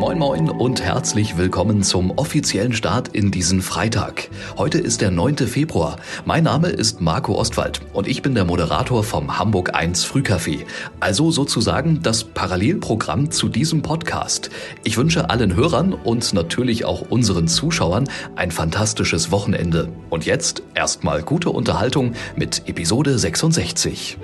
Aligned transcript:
Moin 0.00 0.18
Moin 0.18 0.48
und 0.48 0.80
herzlich 0.80 1.36
willkommen 1.36 1.82
zum 1.82 2.12
offiziellen 2.12 2.72
Start 2.72 3.08
in 3.08 3.30
diesen 3.30 3.60
Freitag. 3.60 4.30
Heute 4.56 4.78
ist 4.78 5.02
der 5.02 5.10
9. 5.10 5.36
Februar. 5.36 5.96
Mein 6.24 6.44
Name 6.44 6.68
ist 6.68 7.02
Marco 7.02 7.34
Ostwald 7.34 7.82
und 7.92 8.08
ich 8.08 8.22
bin 8.22 8.34
der 8.34 8.46
Moderator 8.46 9.04
vom 9.04 9.38
Hamburg 9.38 9.74
1 9.74 10.06
Frühcafé. 10.06 10.60
Also 10.98 11.30
sozusagen 11.30 12.02
das 12.02 12.24
Parallelprogramm 12.24 13.30
zu 13.30 13.50
diesem 13.50 13.82
Podcast. 13.82 14.48
Ich 14.82 14.96
wünsche 14.96 15.28
allen 15.28 15.54
Hörern 15.54 15.92
und 15.92 16.32
natürlich 16.32 16.86
auch 16.86 17.02
unseren 17.10 17.48
Zuschauern 17.48 18.08
ein 18.34 18.50
fantastisches 18.50 19.30
Wochenende. 19.30 19.88
Und 20.08 20.24
jetzt 20.24 20.62
erstmal 20.74 21.22
gute 21.22 21.50
Unterhaltung 21.50 22.14
mit 22.34 22.62
Episode 22.66 23.18
66. 23.18 24.16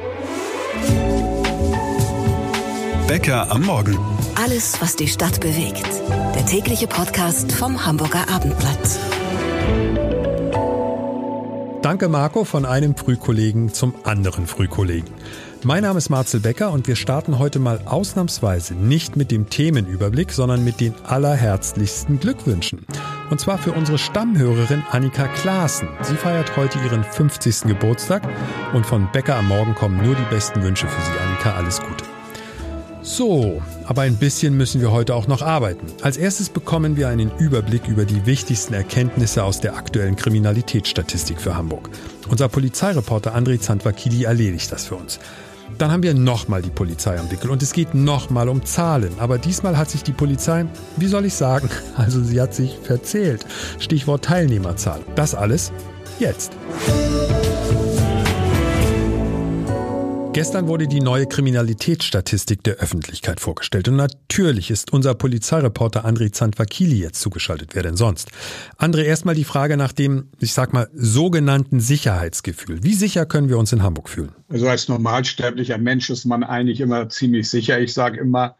Bäcker 3.06 3.52
am 3.52 3.62
Morgen. 3.62 3.96
Alles, 4.34 4.82
was 4.82 4.96
die 4.96 5.06
Stadt 5.06 5.40
bewegt. 5.40 5.86
Der 6.34 6.44
tägliche 6.44 6.88
Podcast 6.88 7.52
vom 7.52 7.86
Hamburger 7.86 8.28
Abendblatt. 8.28 8.98
Danke, 11.82 12.08
Marco, 12.08 12.42
von 12.42 12.64
einem 12.64 12.96
Frühkollegen 12.96 13.72
zum 13.72 13.94
anderen 14.02 14.48
Frühkollegen. 14.48 15.08
Mein 15.62 15.84
Name 15.84 15.98
ist 15.98 16.10
Marcel 16.10 16.40
Becker 16.40 16.72
und 16.72 16.88
wir 16.88 16.96
starten 16.96 17.38
heute 17.38 17.60
mal 17.60 17.80
ausnahmsweise 17.84 18.74
nicht 18.74 19.14
mit 19.14 19.30
dem 19.30 19.48
Themenüberblick, 19.48 20.32
sondern 20.32 20.64
mit 20.64 20.80
den 20.80 20.92
allerherzlichsten 21.04 22.18
Glückwünschen. 22.18 22.86
Und 23.30 23.38
zwar 23.38 23.58
für 23.58 23.70
unsere 23.70 23.98
Stammhörerin 23.98 24.82
Annika 24.90 25.28
Klaassen. 25.28 25.88
Sie 26.02 26.16
feiert 26.16 26.56
heute 26.56 26.80
ihren 26.80 27.04
50. 27.04 27.68
Geburtstag 27.68 28.28
und 28.74 28.84
von 28.84 29.08
Becker 29.12 29.36
am 29.36 29.46
Morgen 29.46 29.76
kommen 29.76 30.02
nur 30.04 30.16
die 30.16 30.34
besten 30.34 30.60
Wünsche 30.64 30.88
für 30.88 31.02
Sie, 31.02 31.18
Annika. 31.20 31.54
Alles 31.54 31.80
Gute. 31.80 32.05
So, 33.06 33.62
aber 33.84 34.02
ein 34.02 34.16
bisschen 34.16 34.56
müssen 34.56 34.80
wir 34.80 34.90
heute 34.90 35.14
auch 35.14 35.28
noch 35.28 35.40
arbeiten. 35.40 35.86
Als 36.02 36.16
erstes 36.16 36.48
bekommen 36.48 36.96
wir 36.96 37.08
einen 37.08 37.30
Überblick 37.38 37.86
über 37.86 38.04
die 38.04 38.26
wichtigsten 38.26 38.74
Erkenntnisse 38.74 39.44
aus 39.44 39.60
der 39.60 39.76
aktuellen 39.76 40.16
Kriminalitätsstatistik 40.16 41.40
für 41.40 41.54
Hamburg. 41.54 41.88
Unser 42.28 42.48
Polizeireporter 42.48 43.36
André 43.36 43.60
Zandvakili 43.60 44.24
erledigt 44.24 44.72
das 44.72 44.86
für 44.86 44.96
uns. 44.96 45.20
Dann 45.78 45.92
haben 45.92 46.02
wir 46.02 46.14
nochmal 46.14 46.62
die 46.62 46.70
Polizei 46.70 47.16
am 47.16 47.30
Wickel 47.30 47.50
und 47.50 47.62
es 47.62 47.72
geht 47.72 47.94
nochmal 47.94 48.48
um 48.48 48.64
Zahlen. 48.64 49.12
Aber 49.20 49.38
diesmal 49.38 49.78
hat 49.78 49.88
sich 49.88 50.02
die 50.02 50.12
Polizei, 50.12 50.66
wie 50.96 51.06
soll 51.06 51.26
ich 51.26 51.34
sagen, 51.34 51.70
also 51.96 52.20
sie 52.24 52.40
hat 52.40 52.54
sich 52.54 52.76
verzählt. 52.82 53.46
Stichwort 53.78 54.24
Teilnehmerzahl. 54.24 55.00
Das 55.14 55.36
alles 55.36 55.70
jetzt. 56.18 56.50
Gestern 60.36 60.68
wurde 60.68 60.86
die 60.86 61.00
neue 61.00 61.24
Kriminalitätsstatistik 61.24 62.62
der 62.62 62.74
Öffentlichkeit 62.74 63.40
vorgestellt. 63.40 63.88
Und 63.88 63.96
natürlich 63.96 64.70
ist 64.70 64.92
unser 64.92 65.14
Polizeireporter 65.14 66.04
André 66.04 66.30
Zandvakili 66.30 66.96
jetzt 66.96 67.22
zugeschaltet. 67.22 67.70
Wer 67.72 67.82
denn 67.82 67.96
sonst? 67.96 68.28
André, 68.76 69.04
erstmal 69.04 69.34
die 69.34 69.44
Frage 69.44 69.78
nach 69.78 69.94
dem, 69.94 70.28
ich 70.38 70.52
sag 70.52 70.74
mal, 70.74 70.90
sogenannten 70.92 71.80
Sicherheitsgefühl. 71.80 72.84
Wie 72.84 72.92
sicher 72.92 73.24
können 73.24 73.48
wir 73.48 73.56
uns 73.56 73.72
in 73.72 73.82
Hamburg 73.82 74.10
fühlen? 74.10 74.32
Also 74.50 74.68
als 74.68 74.88
normalsterblicher 74.88 75.78
Mensch 75.78 76.10
ist 76.10 76.26
man 76.26 76.44
eigentlich 76.44 76.82
immer 76.82 77.08
ziemlich 77.08 77.48
sicher. 77.48 77.80
Ich 77.80 77.94
sage 77.94 78.20
immer, 78.20 78.56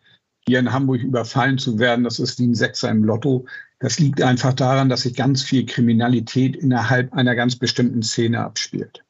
hier 0.49 0.61
in 0.61 0.73
Hamburg 0.73 1.03
überfallen 1.03 1.59
zu 1.59 1.79
werden, 1.79 2.05
das 2.05 2.19
ist 2.19 2.39
wie 2.39 2.47
ein 2.47 2.55
Sechser 2.55 2.89
im 2.89 3.05
Lotto. 3.05 3.45
Das 3.81 3.99
liegt 3.99 4.23
einfach 4.23 4.55
daran, 4.55 4.89
dass 4.89 5.03
sich 5.03 5.15
ganz 5.15 5.43
viel 5.43 5.67
Kriminalität 5.67 6.57
innerhalb 6.57 7.13
einer 7.13 7.35
ganz 7.35 7.55
bestimmten 7.55 8.03
Szene 8.03 8.43
abspielt. 8.43 9.05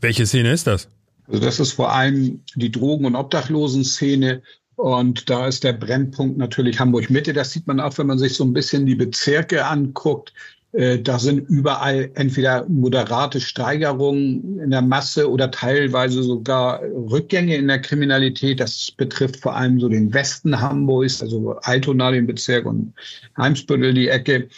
Welche 0.00 0.26
Szene 0.26 0.50
ist 0.50 0.66
das? 0.66 0.88
Also 1.30 1.44
das 1.44 1.60
ist 1.60 1.72
vor 1.72 1.92
allem 1.92 2.42
die 2.56 2.70
Drogen- 2.70 3.06
und 3.06 3.14
Obdachlosenszene. 3.14 4.42
Und 4.74 5.28
da 5.28 5.46
ist 5.46 5.62
der 5.62 5.74
Brennpunkt 5.74 6.38
natürlich 6.38 6.80
Hamburg-Mitte. 6.80 7.32
Das 7.32 7.52
sieht 7.52 7.66
man 7.66 7.80
auch, 7.80 7.96
wenn 7.98 8.06
man 8.06 8.18
sich 8.18 8.34
so 8.34 8.44
ein 8.44 8.52
bisschen 8.52 8.86
die 8.86 8.94
Bezirke 8.94 9.66
anguckt. 9.66 10.32
Äh, 10.72 11.00
da 11.00 11.18
sind 11.18 11.48
überall 11.48 12.10
entweder 12.14 12.66
moderate 12.68 13.40
Steigerungen 13.40 14.58
in 14.58 14.70
der 14.70 14.82
Masse 14.82 15.30
oder 15.30 15.50
teilweise 15.50 16.22
sogar 16.22 16.80
Rückgänge 16.82 17.56
in 17.56 17.68
der 17.68 17.80
Kriminalität. 17.80 18.58
Das 18.60 18.90
betrifft 18.96 19.36
vor 19.36 19.54
allem 19.54 19.80
so 19.80 19.88
den 19.88 20.14
Westen 20.14 20.60
Hamburgs, 20.60 21.22
also 21.22 21.56
Altona 21.62 22.10
den 22.10 22.26
Bezirk 22.26 22.66
und 22.66 22.94
Heimsbüttel 23.36 23.94
die 23.94 24.08
Ecke. 24.08 24.48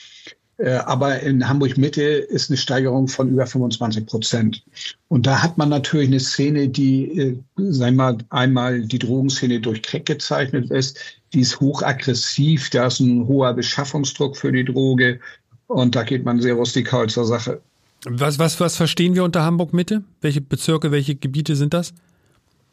Äh, 0.58 0.74
aber 0.74 1.20
in 1.20 1.48
Hamburg 1.48 1.78
Mitte 1.78 2.02
ist 2.02 2.50
eine 2.50 2.56
Steigerung 2.56 3.08
von 3.08 3.28
über 3.30 3.46
25 3.46 4.06
Prozent. 4.06 4.62
Und 5.08 5.26
da 5.26 5.42
hat 5.42 5.58
man 5.58 5.70
natürlich 5.70 6.08
eine 6.08 6.20
Szene, 6.20 6.68
die, 6.68 7.18
äh, 7.18 7.36
sagen 7.56 7.96
wir 7.96 8.04
mal, 8.04 8.18
einmal 8.30 8.82
die 8.82 8.98
Drogenszene 8.98 9.60
durch 9.60 9.82
Crack 9.82 10.06
gezeichnet 10.06 10.70
ist. 10.70 10.98
Die 11.32 11.40
ist 11.40 11.60
hochaggressiv, 11.60 12.70
da 12.70 12.86
ist 12.86 13.00
ein 13.00 13.26
hoher 13.26 13.54
Beschaffungsdruck 13.54 14.36
für 14.36 14.52
die 14.52 14.64
Droge 14.64 15.18
und 15.66 15.96
da 15.96 16.02
geht 16.02 16.24
man 16.24 16.40
sehr 16.40 16.54
rustikal 16.54 17.08
zur 17.08 17.24
Sache. 17.24 17.60
Was, 18.04 18.38
was, 18.38 18.60
was 18.60 18.76
verstehen 18.76 19.14
wir 19.14 19.24
unter 19.24 19.44
Hamburg 19.44 19.72
Mitte? 19.72 20.02
Welche 20.20 20.40
Bezirke, 20.40 20.90
welche 20.90 21.14
Gebiete 21.14 21.56
sind 21.56 21.72
das? 21.72 21.94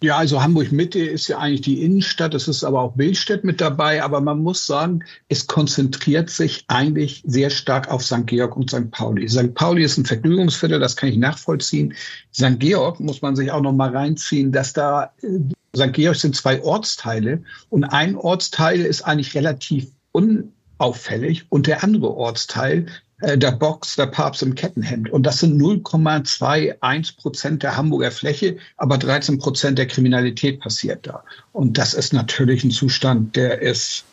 Ja, 0.02 0.18
also 0.18 0.42
Hamburg 0.42 0.72
Mitte 0.72 1.00
ist 1.00 1.28
ja 1.28 1.40
eigentlich 1.40 1.62
die 1.62 1.84
Innenstadt, 1.84 2.34
es 2.34 2.48
ist 2.48 2.64
aber 2.64 2.82
auch 2.82 2.94
Bildstedt 2.94 3.44
mit 3.44 3.60
dabei, 3.60 4.02
aber 4.02 4.22
man 4.22 4.42
muss 4.42 4.66
sagen, 4.66 5.04
es 5.28 5.46
konzentriert 5.48 6.30
sich 6.30 6.64
eigentlich 6.70 7.22
sehr 7.26 7.50
stark 7.50 7.90
auf 7.92 8.06
St. 8.06 8.26
Georg 8.26 8.56
und 8.56 8.70
St. 8.70 8.92
Pauli. 8.92 9.28
St. 9.28 9.54
Pauli 9.56 9.84
ist 9.84 9.98
ein 9.98 10.06
Vergnügungsviertel, 10.06 10.80
das 10.80 10.96
kann 10.96 11.10
ich 11.10 11.18
nachvollziehen. 11.18 11.94
St. 12.34 12.60
Georg 12.60 13.02
muss 13.02 13.22
man 13.22 13.36
sich 13.36 13.52
auch 13.52 13.62
noch 13.62 13.74
mal 13.74 13.90
reinziehen, 13.90 14.54
dass 14.54 14.72
da 14.72 15.12
äh, 15.22 15.40
St. 15.76 15.92
Georg 15.92 16.16
sind 16.16 16.34
zwei 16.34 16.64
Ortsteile 16.64 17.44
und 17.70 17.84
ein 17.84 18.16
Ortsteil 18.16 18.80
ist 18.80 19.02
eigentlich 19.02 19.36
relativ 19.36 19.88
unauffällig 20.14 21.46
und 21.50 21.68
der 21.68 21.84
andere 21.84 22.16
Ortsteil 22.16 22.86
äh, 23.22 23.38
der 23.38 23.52
Box 23.52 23.96
der 23.96 24.08
Papst 24.08 24.42
im 24.44 24.56
Kettenhemd. 24.56 25.10
Und 25.10 25.24
das 25.24 25.40
sind 25.40 25.62
0,21 25.62 27.18
Prozent 27.18 27.64
der 27.64 27.76
Hamburger 27.76 28.12
Fläche, 28.12 28.58
aber 28.78 28.98
13 28.98 29.40
Prozent 29.40 29.78
der 29.78 29.88
Kriminalität 29.88 30.60
passiert 30.60 31.06
da. 31.06 31.24
Und 31.52 31.78
das 31.78 31.94
ist 31.94 32.14
natürlich 32.14 32.64
ein 32.64 32.72
Zustand, 32.72 33.36
der 33.36 33.62
ist, 33.62 34.06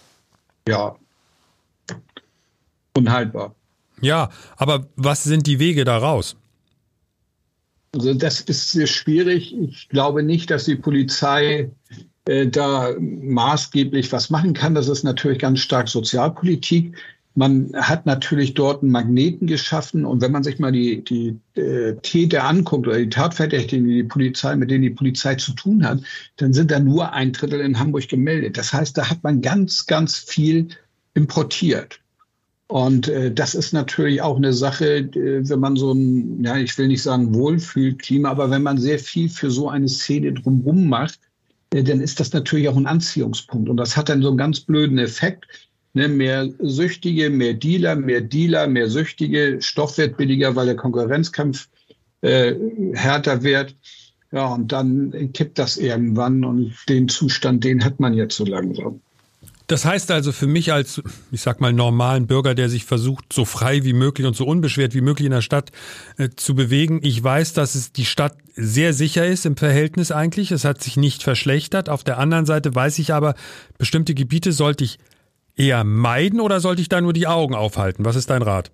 ja, 0.69 0.97
unhaltbar. 2.95 3.55
Ja, 4.01 4.31
aber 4.57 4.87
was 4.97 5.25
sind 5.25 5.47
die 5.47 5.59
Wege 5.59 5.85
daraus? 5.85 6.37
Also 7.95 8.13
das 8.13 8.41
ist 8.41 8.73
sehr 8.73 8.87
schwierig. 8.87 9.55
Ich 9.57 9.89
glaube 9.89 10.23
nicht, 10.23 10.51
dass 10.51 10.65
die 10.65 10.77
Polizei 10.77 11.71
äh, 12.27 12.47
da 12.47 12.95
maßgeblich 12.99 14.13
was 14.13 14.31
machen 14.31 14.53
kann. 14.53 14.75
Das 14.75 14.89
ist 14.89 15.05
natürlich 15.05 15.39
ganz 15.39 15.61
stark 15.61 15.89
Sozialpolitik. 15.89 16.95
Man 17.39 17.71
hat 17.75 18.07
natürlich 18.07 18.55
dort 18.55 18.83
einen 18.83 18.93
Magneten 18.93 19.47
geschaffen 19.47 20.07
und 20.07 20.23
wenn 20.23 20.33
man 20.33 20.43
sich 20.43 20.59
mal 20.59 20.73
die, 20.73 21.05
die 21.05 21.39
äh, 21.61 21.95
Täter 22.03 22.45
anguckt 22.45 22.89
oder 22.89 22.99
die 22.99 23.11
Tatverdächtigen, 23.11 23.87
die 23.87 24.03
Polizei, 24.05 24.57
mit 24.57 24.71
denen 24.71 24.83
die 24.83 24.91
Polizei 24.91 25.35
zu 25.35 25.53
tun 25.53 25.87
hat, 25.87 26.01
dann 26.37 26.55
sind 26.55 26.71
da 26.71 26.81
nur 26.81 27.13
ein 27.13 27.33
Drittel 27.33 27.61
in 27.61 27.79
Hamburg 27.79 28.09
gemeldet. 28.09 28.57
Das 28.57 28.73
heißt, 28.73 28.97
da 28.97 29.11
hat 29.11 29.23
man 29.23 29.43
ganz, 29.43 29.85
ganz 29.85 30.17
viel 30.17 30.69
importiert. 31.13 32.01
Und 32.69 33.09
äh, 33.09 33.31
das 33.31 33.55
ist 33.55 33.73
natürlich 33.73 34.23
auch 34.23 34.39
eine 34.39 34.53
Sache, 34.53 34.97
äh, 34.97 35.49
wenn 35.49 35.61
man 35.61 35.77
so 35.77 35.93
ein, 35.93 36.43
ja, 36.43 36.57
ich 36.57 36.77
will 36.79 36.89
nicht 36.89 37.03
sagen 37.03 37.35
Wohlfühlklima, 37.35 38.31
aber 38.31 38.51
wenn 38.51 38.63
man 38.63 38.79
sehr 38.79 38.99
viel 38.99 39.29
für 39.29 39.51
so 39.51 39.69
eine 39.69 39.89
Szene 39.89 40.33
drumherum 40.33 40.89
macht, 40.89 41.21
äh, 41.73 41.85
dann 41.85 42.01
ist 42.01 42.19
das 42.19 42.33
natürlich 42.33 42.69
auch 42.69 42.77
ein 42.77 42.87
Anziehungspunkt. 42.87 43.69
Und 43.69 43.77
das 43.77 43.97
hat 43.97 44.09
dann 44.09 44.23
so 44.23 44.29
einen 44.29 44.39
ganz 44.39 44.61
blöden 44.61 44.99
Effekt 44.99 45.47
Ne, 45.97 46.09
mehr 46.09 46.51
Süchtige, 46.59 47.31
mehr 47.31 47.55
Dealer, 47.55 47.97
mehr 47.97 48.21
Dealer, 48.21 48.67
mehr 48.67 48.91
Süchtige, 48.91 49.57
Stoff 49.63 49.97
wird 49.97 50.19
billiger, 50.19 50.55
weil 50.55 50.67
der 50.67 50.77
Konkurrenzkampf 50.77 51.69
äh, 52.21 52.55
härter 52.93 53.43
wird. 53.43 53.75
Ja, 54.31 54.49
und 54.49 54.73
dann 54.73 55.31
kippt 55.33 55.59
das 55.59 55.79
irgendwann 55.79 56.45
und 56.45 56.75
den 56.91 57.09
Zustand, 57.09 57.65
den 57.65 57.83
hat 57.83 57.99
man 57.99 58.13
jetzt 58.13 58.37
so 58.37 58.45
langsam. 58.45 59.01
Das 59.69 59.87
heißt 59.87 60.11
also 60.11 60.33
für 60.33 60.47
mich 60.47 60.71
als, 60.71 61.01
ich 61.33 61.41
sag 61.41 61.63
mal, 61.63 61.73
normalen 61.73 62.27
Bürger, 62.27 62.55
der 62.55 62.69
sich 62.69 62.85
versucht, 62.85 63.33
so 63.33 63.47
frei 63.47 63.83
wie 63.85 63.95
möglich 63.95 64.27
und 64.27 64.37
so 64.37 64.45
unbeschwert 64.45 64.93
wie 64.93 65.01
möglich 65.01 65.25
in 65.25 65.33
der 65.33 65.41
Stadt 65.41 65.73
äh, 66.19 66.29
zu 66.37 66.55
bewegen. 66.55 67.01
Ich 67.05 67.25
weiß, 67.25 67.55
dass 67.55 67.75
es 67.75 67.93
die 67.93 68.05
Stadt 68.05 68.37
sehr 68.55 68.93
sicher 68.93 69.27
ist 69.27 69.47
im 69.47 69.57
Verhältnis 69.57 70.13
eigentlich. 70.13 70.51
Es 70.51 70.67
hat 70.67 70.83
sich 70.83 70.99
nicht 70.99 71.23
verschlechtert. 71.23 71.89
Auf 71.89 72.05
der 72.05 72.19
anderen 72.19 72.45
Seite 72.45 72.75
weiß 72.75 72.99
ich 72.99 73.15
aber, 73.15 73.35
bestimmte 73.79 74.13
Gebiete 74.13 74.53
sollte 74.53 74.85
ich 74.85 74.99
eher 75.57 75.85
meiden 75.85 76.41
oder 76.41 76.61
sollte 76.61 76.83
ich 76.83 76.89
da 76.89 77.01
nur 77.01 77.13
die 77.13 77.27
Augen 77.27 77.55
aufhalten? 77.55 78.05
Was 78.05 78.17
ist 78.17 78.31
dein 78.31 78.43
Rat? 78.43 78.71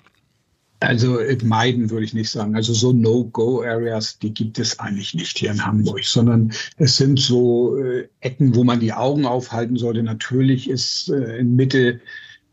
Also 0.81 1.19
äh, 1.19 1.38
meiden 1.44 1.90
würde 1.90 2.05
ich 2.05 2.12
nicht 2.12 2.31
sagen. 2.31 2.56
Also 2.56 2.75
so 2.75 2.93
No-Go-Areas, 2.93 4.19
die 4.19 4.34
gibt 4.34 4.58
es 4.58 4.79
eigentlich 4.81 5.14
nicht 5.14 5.38
hier 5.38 5.52
in 5.52 5.64
Hamburg, 5.64 6.05
sondern 6.05 6.52
es 6.76 6.96
sind 6.96 7.20
so 7.20 7.79
äh, 7.79 8.08
Ecken, 8.20 8.55
wo 8.55 8.64
man 8.64 8.81
die 8.81 8.93
Augen 8.93 9.25
aufhalten 9.25 9.76
sollte. 9.76 10.02
Natürlich 10.02 10.69
ist 10.69 11.08
äh, 11.08 11.38
in 11.38 11.55
Mitte 11.55 12.00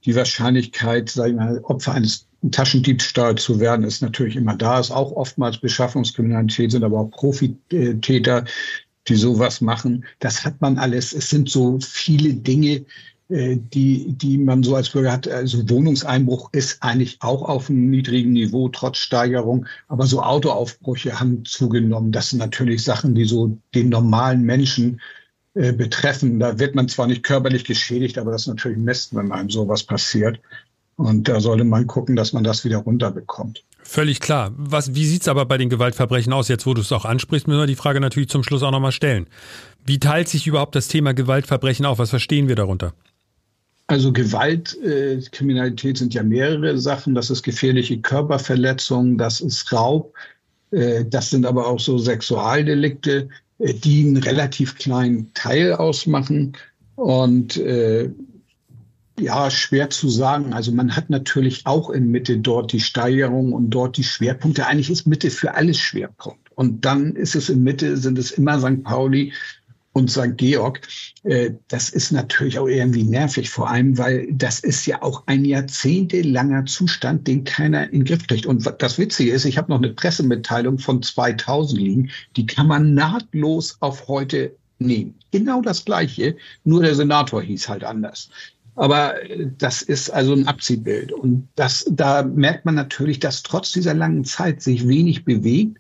die 0.06 0.16
Wahrscheinlichkeit, 0.16 1.10
sag 1.10 1.32
ich 1.32 1.64
Opfer 1.66 1.94
eines 1.94 2.28
Taschendiebstahls 2.52 3.44
zu 3.44 3.60
werden, 3.60 3.84
ist 3.84 4.02
natürlich 4.02 4.36
immer 4.36 4.56
da. 4.56 4.80
Ist 4.80 4.92
auch 4.92 5.12
oftmals 5.12 5.58
Beschaffungskriminalität, 5.58 6.72
sind 6.72 6.84
aber 6.84 7.00
auch 7.00 7.12
Profitäter, 7.12 8.46
die 9.08 9.16
sowas 9.16 9.60
machen. 9.60 10.06
Das 10.20 10.46
hat 10.46 10.62
man 10.62 10.78
alles. 10.78 11.12
Es 11.14 11.30
sind 11.30 11.50
so 11.50 11.80
viele 11.82 12.34
Dinge, 12.34 12.86
die, 13.30 14.14
die 14.14 14.38
man 14.40 14.64
so 14.64 14.76
als 14.76 14.90
Bürger 14.90 15.12
hat. 15.12 15.28
Also 15.28 15.70
Wohnungseinbruch 15.70 16.50
ist 16.52 16.82
eigentlich 16.82 17.18
auch 17.22 17.44
auf 17.44 17.70
einem 17.70 17.90
niedrigen 17.92 18.34
Niveau, 18.34 18.70
trotz 18.70 18.98
Steigerung. 18.98 19.68
Aber 19.88 20.08
so 20.08 20.24
Autoaufbrüche 20.24 21.20
haben 21.20 21.46
zugenommen. 21.46 22.12
Das 22.12 22.32
sind 22.32 22.40
natürlich 22.40 22.84
Sachen, 22.84 23.14
die 23.14 23.26
so 23.26 23.56
den 23.76 23.90
normalen 23.90 24.42
Menschen 24.42 25.00
äh, 25.54 25.74
betreffen. 25.74 26.40
Da 26.40 26.58
wird 26.58 26.74
man 26.74 26.90
zwar 26.90 27.06
nicht 27.06 27.22
körperlich 27.22 27.66
geschädigt, 27.66 28.18
aber 28.18 28.32
das 28.32 28.42
ist 28.42 28.48
natürlich 28.48 28.80
Mist, 28.80 29.16
wenn 29.16 29.32
einem 29.32 29.52
sowas 29.52 29.84
passiert. 29.84 30.40
Und 30.96 31.28
da 31.28 31.40
sollte 31.40 31.64
man 31.64 31.86
gucken, 31.86 32.16
dass 32.16 32.34
man 32.34 32.44
das 32.44 32.66
wieder 32.66 32.78
runterbekommt. 32.78 33.64
Völlig 33.84 34.20
klar. 34.20 34.52
Was, 34.58 34.96
wie 34.96 35.06
sieht's 35.06 35.28
aber 35.28 35.46
bei 35.46 35.58
den 35.58 35.70
Gewaltverbrechen 35.70 36.34
aus? 36.34 36.48
Jetzt, 36.48 36.66
wo 36.66 36.74
du 36.74 36.82
es 36.82 36.92
auch 36.92 37.06
ansprichst, 37.06 37.48
müssen 37.48 37.60
wir 37.60 37.68
die 37.68 37.76
Frage 37.76 38.00
natürlich 38.00 38.30
zum 38.30 38.44
Schluss 38.44 38.64
auch 38.64 38.72
nochmal 38.72 38.92
stellen. 38.92 39.28
Wie 39.86 40.00
teilt 40.00 40.28
sich 40.28 40.48
überhaupt 40.48 40.76
das 40.76 40.88
Thema 40.88 41.14
Gewaltverbrechen 41.14 41.86
auf? 41.86 42.00
Was 42.00 42.10
verstehen 42.10 42.48
wir 42.48 42.56
darunter? 42.56 42.94
Also 43.90 44.14
Gewaltkriminalität 44.14 45.96
äh, 45.96 45.98
sind 45.98 46.14
ja 46.14 46.22
mehrere 46.22 46.78
Sachen. 46.78 47.16
Das 47.16 47.32
ist 47.32 47.42
gefährliche 47.42 48.00
Körperverletzung, 48.00 49.18
das 49.18 49.42
ist 49.42 49.74
Raub, 49.74 50.14
äh, 50.70 51.06
das 51.06 51.32
sind 51.32 51.44
aber 51.48 51.66
auch 51.66 51.80
so 51.80 51.98
Sexualdelikte, 51.98 53.30
äh, 53.58 53.74
die 53.74 54.06
einen 54.06 54.18
relativ 54.18 54.78
kleinen 54.78 55.34
Teil 55.34 55.74
ausmachen. 55.74 56.54
Und 56.98 57.58
äh, 57.58 58.12
ja, 59.20 59.50
schwer 59.50 59.90
zu 59.90 60.08
sagen. 60.08 60.54
Also 60.54 60.72
man 60.72 60.96
hat 60.96 61.10
natürlich 61.10 61.66
auch 61.66 61.90
in 61.90 62.12
Mitte 62.12 62.38
dort 62.38 62.72
die 62.72 62.82
Steigerung 62.82 63.54
und 63.54 63.72
dort 63.72 63.98
die 63.98 64.04
Schwerpunkte. 64.04 64.68
Eigentlich 64.68 64.92
ist 64.92 65.08
Mitte 65.08 65.32
für 65.32 65.56
alles 65.56 65.80
Schwerpunkt. 65.80 66.52
Und 66.54 66.86
dann 66.86 67.16
ist 67.16 67.36
es 67.36 67.50
in 67.50 67.64
Mitte, 67.64 67.98
sind 67.98 68.20
es 68.20 68.30
immer 68.30 68.60
St. 68.60 68.84
Pauli 68.84 69.34
und 69.94 70.12
St. 70.12 70.38
Georg. 70.38 70.82
Äh, 71.24 71.52
das 71.68 71.90
ist 71.90 72.12
natürlich 72.12 72.60
auch 72.60 72.68
irgendwie 72.68 73.04
nervig, 73.04 73.50
vor 73.50 73.70
allem, 73.70 73.98
weil 73.98 74.28
das 74.32 74.60
ist 74.60 74.86
ja 74.86 75.02
auch 75.02 75.24
ein 75.28 75.46
jahrzehntelanger 75.46 76.66
Zustand, 76.66 77.28
den 77.28 77.44
keiner 77.44 77.86
in 77.86 78.02
den 78.02 78.06
Griff 78.06 78.28
kriegt. 78.28 78.46
Und 78.46 78.66
das 78.80 78.98
Witzige 78.98 79.32
ist, 79.32 79.46
ich 79.46 79.58
habe 79.58 79.72
noch 79.72 79.80
eine 79.80 79.94
Pressemitteilung 79.94 80.80
von 80.80 81.02
2000 81.02 81.80
liegen, 81.80 82.12
die 82.36 82.46
kann 82.46 82.68
man 82.68 82.94
nahtlos 82.94 83.78
auf 83.80 84.08
heute 84.08 84.56
nehmen. 84.80 85.16
Genau 85.32 85.62
das 85.62 85.86
Gleiche, 85.86 86.38
nur 86.64 86.82
der 86.82 86.96
Senator 86.96 87.42
hieß 87.42 87.70
halt 87.70 87.84
anders. 87.84 88.30
Aber 88.80 89.16
das 89.58 89.82
ist 89.82 90.10
also 90.10 90.32
ein 90.32 90.48
Abziehbild. 90.48 91.12
Und 91.12 91.50
das, 91.56 91.86
da 91.92 92.24
merkt 92.24 92.64
man 92.64 92.76
natürlich, 92.76 93.20
dass 93.20 93.44
trotz 93.44 93.74
dieser 93.74 93.94
langen 93.94 94.24
Zeit 94.24 94.62
sich 94.62 94.88
wenig 94.88 95.26
bewegt. 95.26 95.78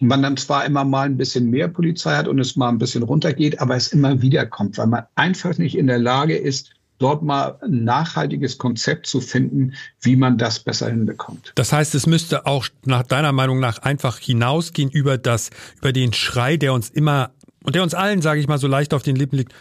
Man 0.00 0.22
dann 0.22 0.36
zwar 0.36 0.66
immer 0.66 0.84
mal 0.84 1.06
ein 1.06 1.16
bisschen 1.16 1.48
mehr 1.48 1.68
Polizei 1.68 2.14
hat 2.14 2.28
und 2.28 2.38
es 2.38 2.54
mal 2.54 2.68
ein 2.68 2.76
bisschen 2.76 3.04
runtergeht, 3.04 3.58
aber 3.58 3.74
es 3.74 3.88
immer 3.88 4.20
wieder 4.20 4.44
kommt, 4.44 4.76
weil 4.76 4.86
man 4.86 5.04
einfach 5.14 5.56
nicht 5.56 5.78
in 5.78 5.86
der 5.86 5.98
Lage 5.98 6.36
ist, 6.36 6.74
dort 6.98 7.22
mal 7.22 7.58
ein 7.62 7.84
nachhaltiges 7.84 8.58
Konzept 8.58 9.06
zu 9.06 9.22
finden, 9.22 9.72
wie 10.02 10.16
man 10.16 10.36
das 10.36 10.60
besser 10.60 10.90
hinbekommt. 10.90 11.52
Das 11.54 11.72
heißt, 11.72 11.94
es 11.94 12.06
müsste 12.06 12.44
auch 12.44 12.68
nach 12.84 13.02
deiner 13.02 13.32
Meinung 13.32 13.60
nach 13.60 13.78
einfach 13.78 14.18
hinausgehen 14.18 14.90
über 14.90 15.16
das, 15.16 15.48
über 15.78 15.92
den 15.94 16.12
Schrei, 16.12 16.58
der 16.58 16.74
uns 16.74 16.90
immer 16.90 17.30
und 17.64 17.76
der 17.76 17.82
uns 17.82 17.94
allen, 17.94 18.20
sage 18.20 18.40
ich 18.40 18.48
mal, 18.48 18.58
so 18.58 18.66
leicht 18.66 18.92
auf 18.92 19.02
den 19.02 19.16
Lippen 19.16 19.38
liegt 19.38 19.54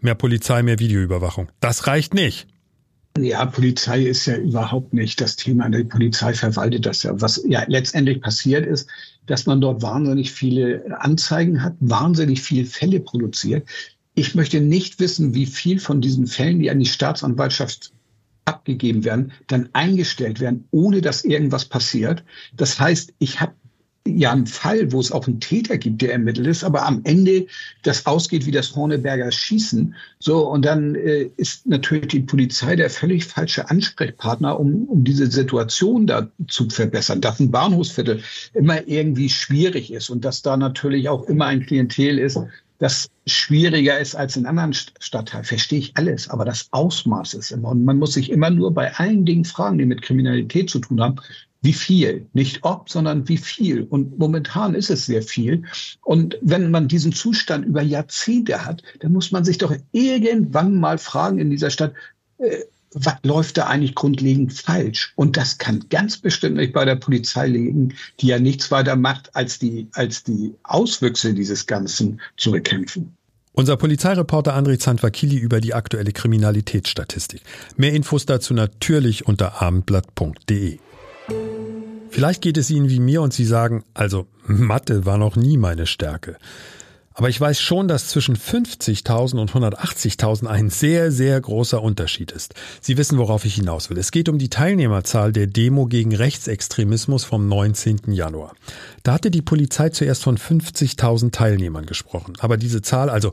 Mehr 0.00 0.14
Polizei, 0.14 0.62
mehr 0.62 0.78
Videoüberwachung. 0.78 1.50
Das 1.60 1.86
reicht 1.86 2.14
nicht. 2.14 2.46
Ja, 3.18 3.46
Polizei 3.46 4.02
ist 4.02 4.26
ja 4.26 4.36
überhaupt 4.36 4.94
nicht 4.94 5.20
das 5.20 5.34
Thema. 5.34 5.68
Die 5.68 5.82
Polizei 5.82 6.34
verwaltet 6.34 6.86
das 6.86 7.02
ja. 7.02 7.20
Was 7.20 7.42
ja 7.48 7.64
letztendlich 7.66 8.20
passiert 8.20 8.64
ist, 8.64 8.88
dass 9.26 9.46
man 9.46 9.60
dort 9.60 9.82
wahnsinnig 9.82 10.32
viele 10.32 10.84
Anzeigen 11.00 11.62
hat, 11.62 11.74
wahnsinnig 11.80 12.42
viele 12.42 12.64
Fälle 12.64 13.00
produziert. 13.00 13.68
Ich 14.14 14.34
möchte 14.34 14.60
nicht 14.60 15.00
wissen, 15.00 15.34
wie 15.34 15.46
viel 15.46 15.80
von 15.80 16.00
diesen 16.00 16.26
Fällen, 16.26 16.60
die 16.60 16.70
an 16.70 16.78
die 16.78 16.86
Staatsanwaltschaft 16.86 17.92
abgegeben 18.44 19.04
werden, 19.04 19.32
dann 19.48 19.68
eingestellt 19.72 20.40
werden, 20.40 20.66
ohne 20.70 21.02
dass 21.02 21.24
irgendwas 21.24 21.64
passiert. 21.66 22.24
Das 22.54 22.80
heißt, 22.80 23.12
ich 23.18 23.40
habe 23.40 23.52
ja 24.08 24.32
ein 24.32 24.46
Fall, 24.46 24.92
wo 24.92 25.00
es 25.00 25.12
auch 25.12 25.26
einen 25.26 25.40
Täter 25.40 25.78
gibt, 25.78 26.02
der 26.02 26.12
ermittelt 26.12 26.46
ist, 26.46 26.64
aber 26.64 26.86
am 26.86 27.00
Ende 27.04 27.46
das 27.82 28.06
ausgeht 28.06 28.46
wie 28.46 28.50
das 28.50 28.74
Horneberger 28.74 29.30
Schießen. 29.30 29.94
So, 30.18 30.48
und 30.48 30.64
dann 30.64 30.94
äh, 30.94 31.30
ist 31.36 31.66
natürlich 31.66 32.08
die 32.08 32.20
Polizei 32.20 32.76
der 32.76 32.90
völlig 32.90 33.24
falsche 33.24 33.70
Ansprechpartner, 33.70 34.58
um, 34.58 34.84
um 34.84 35.04
diese 35.04 35.30
Situation 35.30 36.06
da 36.06 36.28
zu 36.46 36.68
verbessern. 36.68 37.20
Dass 37.20 37.40
ein 37.40 37.50
Bahnhofsviertel 37.50 38.22
immer 38.54 38.86
irgendwie 38.86 39.28
schwierig 39.28 39.92
ist 39.92 40.10
und 40.10 40.24
dass 40.24 40.42
da 40.42 40.56
natürlich 40.56 41.08
auch 41.08 41.24
immer 41.24 41.46
ein 41.46 41.64
Klientel 41.64 42.18
ist, 42.18 42.38
das 42.78 43.10
schwieriger 43.26 43.98
ist 43.98 44.14
als 44.14 44.36
in 44.36 44.46
anderen 44.46 44.72
Stadtteilen, 44.72 45.44
verstehe 45.44 45.80
ich 45.80 45.96
alles. 45.96 46.30
Aber 46.30 46.44
das 46.44 46.68
Ausmaß 46.70 47.34
ist 47.34 47.50
immer. 47.50 47.70
Und 47.70 47.84
man 47.84 47.98
muss 47.98 48.14
sich 48.14 48.30
immer 48.30 48.50
nur 48.50 48.72
bei 48.72 48.94
allen 48.94 49.26
Dingen 49.26 49.44
fragen, 49.44 49.78
die 49.78 49.84
mit 49.84 50.02
Kriminalität 50.02 50.70
zu 50.70 50.78
tun 50.78 51.00
haben, 51.00 51.16
wie 51.60 51.72
viel, 51.72 52.26
nicht 52.34 52.62
ob, 52.62 52.88
sondern 52.88 53.28
wie 53.28 53.36
viel. 53.36 53.82
Und 53.82 54.16
momentan 54.18 54.74
ist 54.74 54.90
es 54.90 55.06
sehr 55.06 55.22
viel. 55.22 55.64
Und 56.02 56.38
wenn 56.40 56.70
man 56.70 56.86
diesen 56.86 57.12
Zustand 57.12 57.66
über 57.66 57.82
Jahrzehnte 57.82 58.64
hat, 58.64 58.82
dann 59.00 59.12
muss 59.12 59.32
man 59.32 59.44
sich 59.44 59.58
doch 59.58 59.74
irgendwann 59.90 60.76
mal 60.76 60.98
fragen 60.98 61.40
in 61.40 61.50
dieser 61.50 61.70
Stadt, 61.70 61.94
äh, 62.38 62.62
was 62.92 63.14
läuft 63.22 63.58
da 63.58 63.66
eigentlich 63.66 63.94
grundlegend 63.94 64.52
falsch? 64.52 65.12
Und 65.16 65.36
das 65.36 65.58
kann 65.58 65.84
ganz 65.90 66.18
bestimmt 66.18 66.56
nicht 66.56 66.72
bei 66.72 66.84
der 66.84 66.96
Polizei 66.96 67.46
liegen, 67.46 67.94
die 68.20 68.28
ja 68.28 68.38
nichts 68.38 68.70
weiter 68.70 68.96
macht, 68.96 69.34
als 69.34 69.58
die, 69.58 69.88
als 69.92 70.24
die 70.24 70.54
Auswüchse 70.62 71.34
dieses 71.34 71.66
Ganzen 71.66 72.20
zu 72.36 72.52
bekämpfen. 72.52 73.14
Unser 73.52 73.76
Polizeireporter 73.76 74.56
André 74.56 74.78
Zandvakili 74.78 75.36
über 75.36 75.60
die 75.60 75.74
aktuelle 75.74 76.12
Kriminalitätsstatistik. 76.12 77.42
Mehr 77.76 77.92
Infos 77.92 78.24
dazu 78.24 78.54
natürlich 78.54 79.26
unter 79.26 79.60
abendblatt.de. 79.60 80.78
Vielleicht 82.10 82.40
geht 82.40 82.56
es 82.56 82.70
Ihnen 82.70 82.88
wie 82.88 83.00
mir 83.00 83.20
und 83.20 83.32
Sie 83.32 83.44
sagen, 83.44 83.84
also 83.94 84.26
Mathe 84.46 85.04
war 85.04 85.18
noch 85.18 85.36
nie 85.36 85.56
meine 85.56 85.86
Stärke. 85.86 86.36
Aber 87.18 87.28
ich 87.28 87.40
weiß 87.40 87.60
schon, 87.60 87.88
dass 87.88 88.06
zwischen 88.06 88.36
50.000 88.36 89.40
und 89.40 89.50
180.000 89.50 90.46
ein 90.46 90.70
sehr, 90.70 91.10
sehr 91.10 91.40
großer 91.40 91.82
Unterschied 91.82 92.30
ist. 92.30 92.54
Sie 92.80 92.96
wissen, 92.96 93.18
worauf 93.18 93.44
ich 93.44 93.56
hinaus 93.56 93.90
will. 93.90 93.98
Es 93.98 94.12
geht 94.12 94.28
um 94.28 94.38
die 94.38 94.50
Teilnehmerzahl 94.50 95.32
der 95.32 95.48
Demo 95.48 95.86
gegen 95.86 96.14
Rechtsextremismus 96.14 97.24
vom 97.24 97.48
19. 97.48 98.12
Januar. 98.12 98.54
Da 99.02 99.14
hatte 99.14 99.32
die 99.32 99.42
Polizei 99.42 99.88
zuerst 99.88 100.22
von 100.22 100.38
50.000 100.38 101.32
Teilnehmern 101.32 101.86
gesprochen. 101.86 102.34
Aber 102.38 102.56
diese 102.56 102.82
Zahl, 102.82 103.10
also 103.10 103.32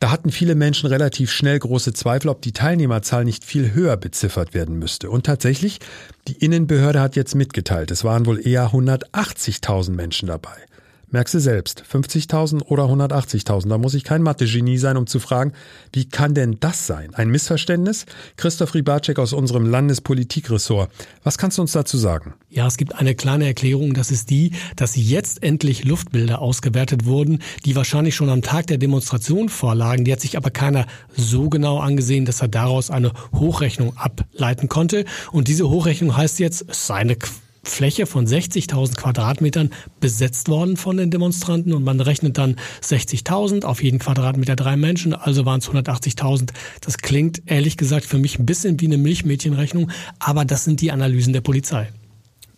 da 0.00 0.10
hatten 0.10 0.30
viele 0.30 0.54
Menschen 0.54 0.86
relativ 0.86 1.30
schnell 1.30 1.58
große 1.58 1.92
Zweifel, 1.92 2.30
ob 2.30 2.40
die 2.40 2.52
Teilnehmerzahl 2.52 3.26
nicht 3.26 3.44
viel 3.44 3.74
höher 3.74 3.98
beziffert 3.98 4.54
werden 4.54 4.78
müsste. 4.78 5.10
Und 5.10 5.26
tatsächlich, 5.26 5.80
die 6.28 6.42
Innenbehörde 6.42 7.02
hat 7.02 7.14
jetzt 7.14 7.34
mitgeteilt, 7.34 7.90
es 7.90 8.04
waren 8.04 8.24
wohl 8.24 8.40
eher 8.44 8.70
180.000 8.70 9.90
Menschen 9.90 10.28
dabei. 10.28 10.56
Merkst 11.12 11.34
du 11.34 11.40
selbst, 11.40 11.84
50.000 11.92 12.62
oder 12.62 12.84
180.000, 12.84 13.68
da 13.68 13.76
muss 13.76 13.92
ich 13.92 14.02
kein 14.02 14.22
Mathe-Genie 14.22 14.78
sein, 14.78 14.96
um 14.96 15.06
zu 15.06 15.20
fragen, 15.20 15.52
wie 15.92 16.06
kann 16.06 16.32
denn 16.32 16.56
das 16.58 16.86
sein? 16.86 17.14
Ein 17.14 17.28
Missverständnis? 17.28 18.06
Christoph 18.38 18.72
Ribacek 18.72 19.18
aus 19.18 19.34
unserem 19.34 19.66
Landespolitikressort. 19.66 20.90
Was 21.22 21.36
kannst 21.36 21.58
du 21.58 21.62
uns 21.62 21.72
dazu 21.72 21.98
sagen? 21.98 22.32
Ja, 22.48 22.66
es 22.66 22.78
gibt 22.78 22.94
eine 22.94 23.14
kleine 23.14 23.44
Erklärung, 23.44 23.92
das 23.92 24.10
ist 24.10 24.30
die, 24.30 24.52
dass 24.74 24.96
jetzt 24.96 25.42
endlich 25.42 25.84
Luftbilder 25.84 26.40
ausgewertet 26.40 27.04
wurden, 27.04 27.42
die 27.66 27.76
wahrscheinlich 27.76 28.14
schon 28.14 28.30
am 28.30 28.40
Tag 28.40 28.68
der 28.68 28.78
Demonstration 28.78 29.50
vorlagen. 29.50 30.06
Die 30.06 30.12
hat 30.12 30.22
sich 30.22 30.38
aber 30.38 30.50
keiner 30.50 30.86
so 31.14 31.50
genau 31.50 31.78
angesehen, 31.78 32.24
dass 32.24 32.40
er 32.40 32.48
daraus 32.48 32.90
eine 32.90 33.12
Hochrechnung 33.34 33.98
ableiten 33.98 34.70
konnte. 34.70 35.04
Und 35.30 35.48
diese 35.48 35.68
Hochrechnung 35.68 36.16
heißt 36.16 36.38
jetzt, 36.38 36.64
es 36.70 36.86
sei 36.86 36.94
eine 36.94 37.16
Fläche 37.64 38.06
von 38.06 38.26
60.000 38.26 38.96
Quadratmetern 38.96 39.70
besetzt 40.00 40.48
worden 40.48 40.76
von 40.76 40.96
den 40.96 41.10
Demonstranten 41.10 41.72
und 41.72 41.84
man 41.84 42.00
rechnet 42.00 42.36
dann 42.36 42.56
60.000 42.82 43.64
auf 43.64 43.82
jeden 43.82 43.98
Quadratmeter 43.98 44.56
drei 44.56 44.76
Menschen, 44.76 45.14
also 45.14 45.46
waren 45.46 45.60
es 45.60 45.68
180.000. 45.68 46.50
Das 46.80 46.98
klingt 46.98 47.42
ehrlich 47.46 47.76
gesagt 47.76 48.06
für 48.06 48.18
mich 48.18 48.38
ein 48.38 48.46
bisschen 48.46 48.80
wie 48.80 48.86
eine 48.86 48.98
Milchmädchenrechnung, 48.98 49.90
aber 50.18 50.44
das 50.44 50.64
sind 50.64 50.80
die 50.80 50.90
Analysen 50.90 51.32
der 51.32 51.40
Polizei. 51.40 51.88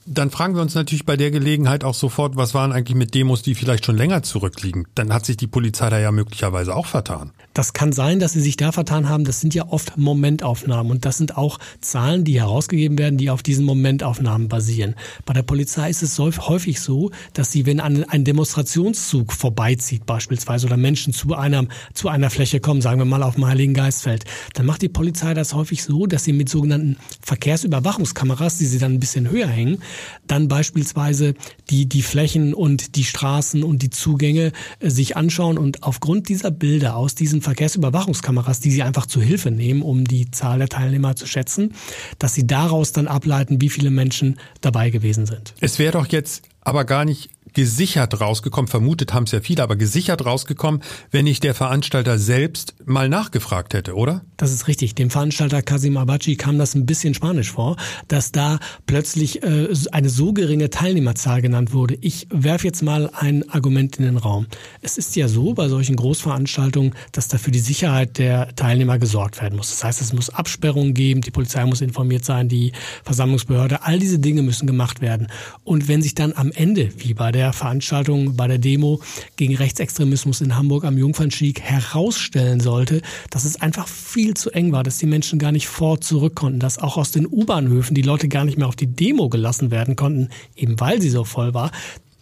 Dann 0.06 0.30
fragen 0.30 0.54
wir 0.54 0.60
uns 0.60 0.74
natürlich 0.74 1.06
bei 1.06 1.16
der 1.16 1.30
Gelegenheit 1.30 1.82
auch 1.82 1.94
sofort, 1.94 2.36
was 2.36 2.52
waren 2.52 2.72
eigentlich 2.72 2.96
mit 2.96 3.14
Demos, 3.14 3.42
die 3.42 3.54
vielleicht 3.54 3.86
schon 3.86 3.96
länger 3.96 4.22
zurückliegen? 4.22 4.86
Dann 4.94 5.14
hat 5.14 5.24
sich 5.24 5.38
die 5.38 5.46
Polizei 5.46 5.88
da 5.88 5.98
ja 5.98 6.12
möglicherweise 6.12 6.76
auch 6.76 6.86
vertan. 6.86 7.32
Das 7.54 7.72
kann 7.72 7.92
sein, 7.92 8.20
dass 8.20 8.32
sie 8.32 8.40
sich 8.40 8.56
da 8.56 8.72
vertan 8.72 9.08
haben. 9.08 9.24
Das 9.24 9.40
sind 9.40 9.54
ja 9.54 9.68
oft 9.68 9.96
Momentaufnahmen 9.96 10.92
und 10.92 11.06
das 11.06 11.16
sind 11.16 11.38
auch 11.38 11.58
Zahlen, 11.80 12.24
die 12.24 12.38
herausgegeben 12.38 12.98
werden, 12.98 13.16
die 13.16 13.30
auf 13.30 13.42
diesen 13.42 13.64
Momentaufnahmen 13.64 14.48
basieren. 14.48 14.94
Bei 15.24 15.32
der 15.32 15.42
Polizei 15.42 15.88
ist 15.88 16.02
es 16.02 16.18
häufig 16.18 16.80
so, 16.80 17.10
dass 17.32 17.50
sie, 17.50 17.64
wenn 17.64 17.80
ein 17.80 18.24
Demonstrationszug 18.24 19.32
vorbeizieht 19.32 20.04
beispielsweise 20.04 20.66
oder 20.66 20.76
Menschen 20.76 21.14
zu 21.14 21.34
einer, 21.34 21.66
zu 21.94 22.08
einer 22.08 22.28
Fläche 22.28 22.60
kommen, 22.60 22.82
sagen 22.82 22.98
wir 22.98 23.06
mal 23.06 23.22
auf 23.22 23.36
dem 23.36 23.46
Heiligen 23.46 23.72
Geistfeld, 23.72 24.24
dann 24.52 24.66
macht 24.66 24.82
die 24.82 24.88
Polizei 24.90 25.32
das 25.32 25.54
häufig 25.54 25.82
so, 25.82 26.06
dass 26.06 26.24
sie 26.24 26.34
mit 26.34 26.50
sogenannten 26.50 26.98
Verkehrsüberwachungskameras, 27.22 28.58
die 28.58 28.66
sie 28.66 28.78
dann 28.78 28.94
ein 28.94 29.00
bisschen 29.00 29.30
höher 29.30 29.48
hängen, 29.48 29.78
dann 30.26 30.48
beispielsweise 30.48 31.34
die, 31.70 31.86
die 31.86 32.02
Flächen 32.02 32.54
und 32.54 32.96
die 32.96 33.04
Straßen 33.04 33.62
und 33.62 33.82
die 33.82 33.90
Zugänge 33.90 34.52
äh, 34.80 34.90
sich 34.90 35.16
anschauen 35.16 35.58
und 35.58 35.82
aufgrund 35.82 36.28
dieser 36.28 36.50
Bilder 36.50 36.96
aus 36.96 37.14
diesen 37.14 37.42
Verkehrsüberwachungskameras, 37.42 38.60
die 38.60 38.70
sie 38.70 38.82
einfach 38.82 39.06
zu 39.06 39.20
Hilfe 39.20 39.50
nehmen, 39.50 39.82
um 39.82 40.04
die 40.04 40.30
Zahl 40.30 40.58
der 40.58 40.68
Teilnehmer 40.68 41.16
zu 41.16 41.26
schätzen, 41.26 41.74
dass 42.18 42.34
sie 42.34 42.46
daraus 42.46 42.92
dann 42.92 43.08
ableiten, 43.08 43.60
wie 43.60 43.70
viele 43.70 43.90
Menschen 43.90 44.38
dabei 44.60 44.90
gewesen 44.90 45.26
sind. 45.26 45.54
Es 45.60 45.78
wäre 45.78 45.92
doch 45.92 46.06
jetzt 46.06 46.42
aber 46.60 46.84
gar 46.84 47.04
nicht 47.04 47.30
gesichert 47.52 48.20
rausgekommen, 48.20 48.68
vermutet 48.68 49.14
haben 49.14 49.24
es 49.24 49.32
ja 49.32 49.40
viele, 49.40 49.62
aber 49.62 49.76
gesichert 49.76 50.24
rausgekommen, 50.24 50.82
wenn 51.10 51.24
nicht 51.24 51.44
der 51.44 51.54
Veranstalter 51.54 52.18
selbst 52.18 52.74
mal 52.84 53.08
nachgefragt 53.08 53.74
hätte, 53.74 53.94
oder? 53.94 54.22
Das 54.36 54.52
ist 54.52 54.66
richtig. 54.66 54.94
Dem 54.94 55.10
Veranstalter 55.10 55.62
Kasim 55.62 55.96
Abachi 55.96 56.36
kam 56.36 56.58
das 56.58 56.74
ein 56.74 56.86
bisschen 56.86 57.14
spanisch 57.14 57.52
vor, 57.52 57.76
dass 58.08 58.32
da 58.32 58.58
plötzlich 58.86 59.42
äh, 59.42 59.68
eine 59.92 60.08
so 60.08 60.32
geringe 60.32 60.70
Teilnehmerzahl 60.70 61.42
genannt 61.42 61.72
wurde. 61.72 61.96
Ich 62.00 62.26
werfe 62.30 62.66
jetzt 62.66 62.82
mal 62.82 63.10
ein 63.12 63.48
Argument 63.48 63.96
in 63.98 64.04
den 64.04 64.16
Raum. 64.16 64.46
Es 64.82 64.98
ist 64.98 65.14
ja 65.14 65.28
so 65.28 65.54
bei 65.54 65.68
solchen 65.68 65.96
Großveranstaltungen, 65.96 66.94
dass 67.12 67.28
da 67.28 67.38
für 67.38 67.50
die 67.50 67.60
Sicherheit 67.60 68.18
der 68.18 68.54
Teilnehmer 68.56 68.98
gesorgt 68.98 69.40
werden 69.40 69.56
muss. 69.56 69.70
Das 69.70 69.84
heißt, 69.84 70.00
es 70.00 70.12
muss 70.12 70.30
Absperrungen 70.30 70.94
geben, 70.94 71.20
die 71.20 71.30
Polizei 71.30 71.64
muss 71.66 71.80
informiert 71.80 72.24
sein, 72.24 72.48
die 72.48 72.72
Versammlungsbehörde, 73.04 73.82
all 73.82 73.98
diese 73.98 74.18
Dinge 74.18 74.42
müssen 74.42 74.66
gemacht 74.66 75.00
werden. 75.00 75.28
Und 75.62 75.88
wenn 75.88 76.02
sich 76.02 76.14
dann 76.14 76.32
am 76.34 76.50
Ende, 76.50 76.90
wie 76.98 77.14
bei 77.14 77.30
der 77.34 77.52
Veranstaltung, 77.52 78.36
bei 78.36 78.48
der 78.48 78.58
Demo 78.58 79.00
gegen 79.36 79.54
Rechtsextremismus 79.56 80.40
in 80.40 80.56
Hamburg 80.56 80.84
am 80.84 80.96
Jungfernstieg 80.96 81.60
herausstellen 81.60 82.60
sollte, 82.60 83.02
dass 83.28 83.44
es 83.44 83.60
einfach 83.60 83.86
viel 83.86 84.34
zu 84.34 84.50
eng 84.50 84.72
war, 84.72 84.82
dass 84.82 84.96
die 84.96 85.06
Menschen 85.06 85.38
gar 85.38 85.52
nicht 85.52 85.68
vor 85.68 86.00
zurück 86.00 86.34
konnten, 86.34 86.60
dass 86.60 86.78
auch 86.78 86.96
aus 86.96 87.10
den 87.10 87.26
U-Bahnhöfen 87.26 87.94
die 87.94 88.02
Leute 88.02 88.28
gar 88.28 88.44
nicht 88.46 88.56
mehr 88.56 88.68
auf 88.68 88.76
die 88.76 88.86
Demo 88.86 89.28
gelassen 89.28 89.70
werden 89.70 89.96
konnten, 89.96 90.30
eben 90.56 90.80
weil 90.80 91.02
sie 91.02 91.10
so 91.10 91.24
voll 91.24 91.52
war, 91.52 91.70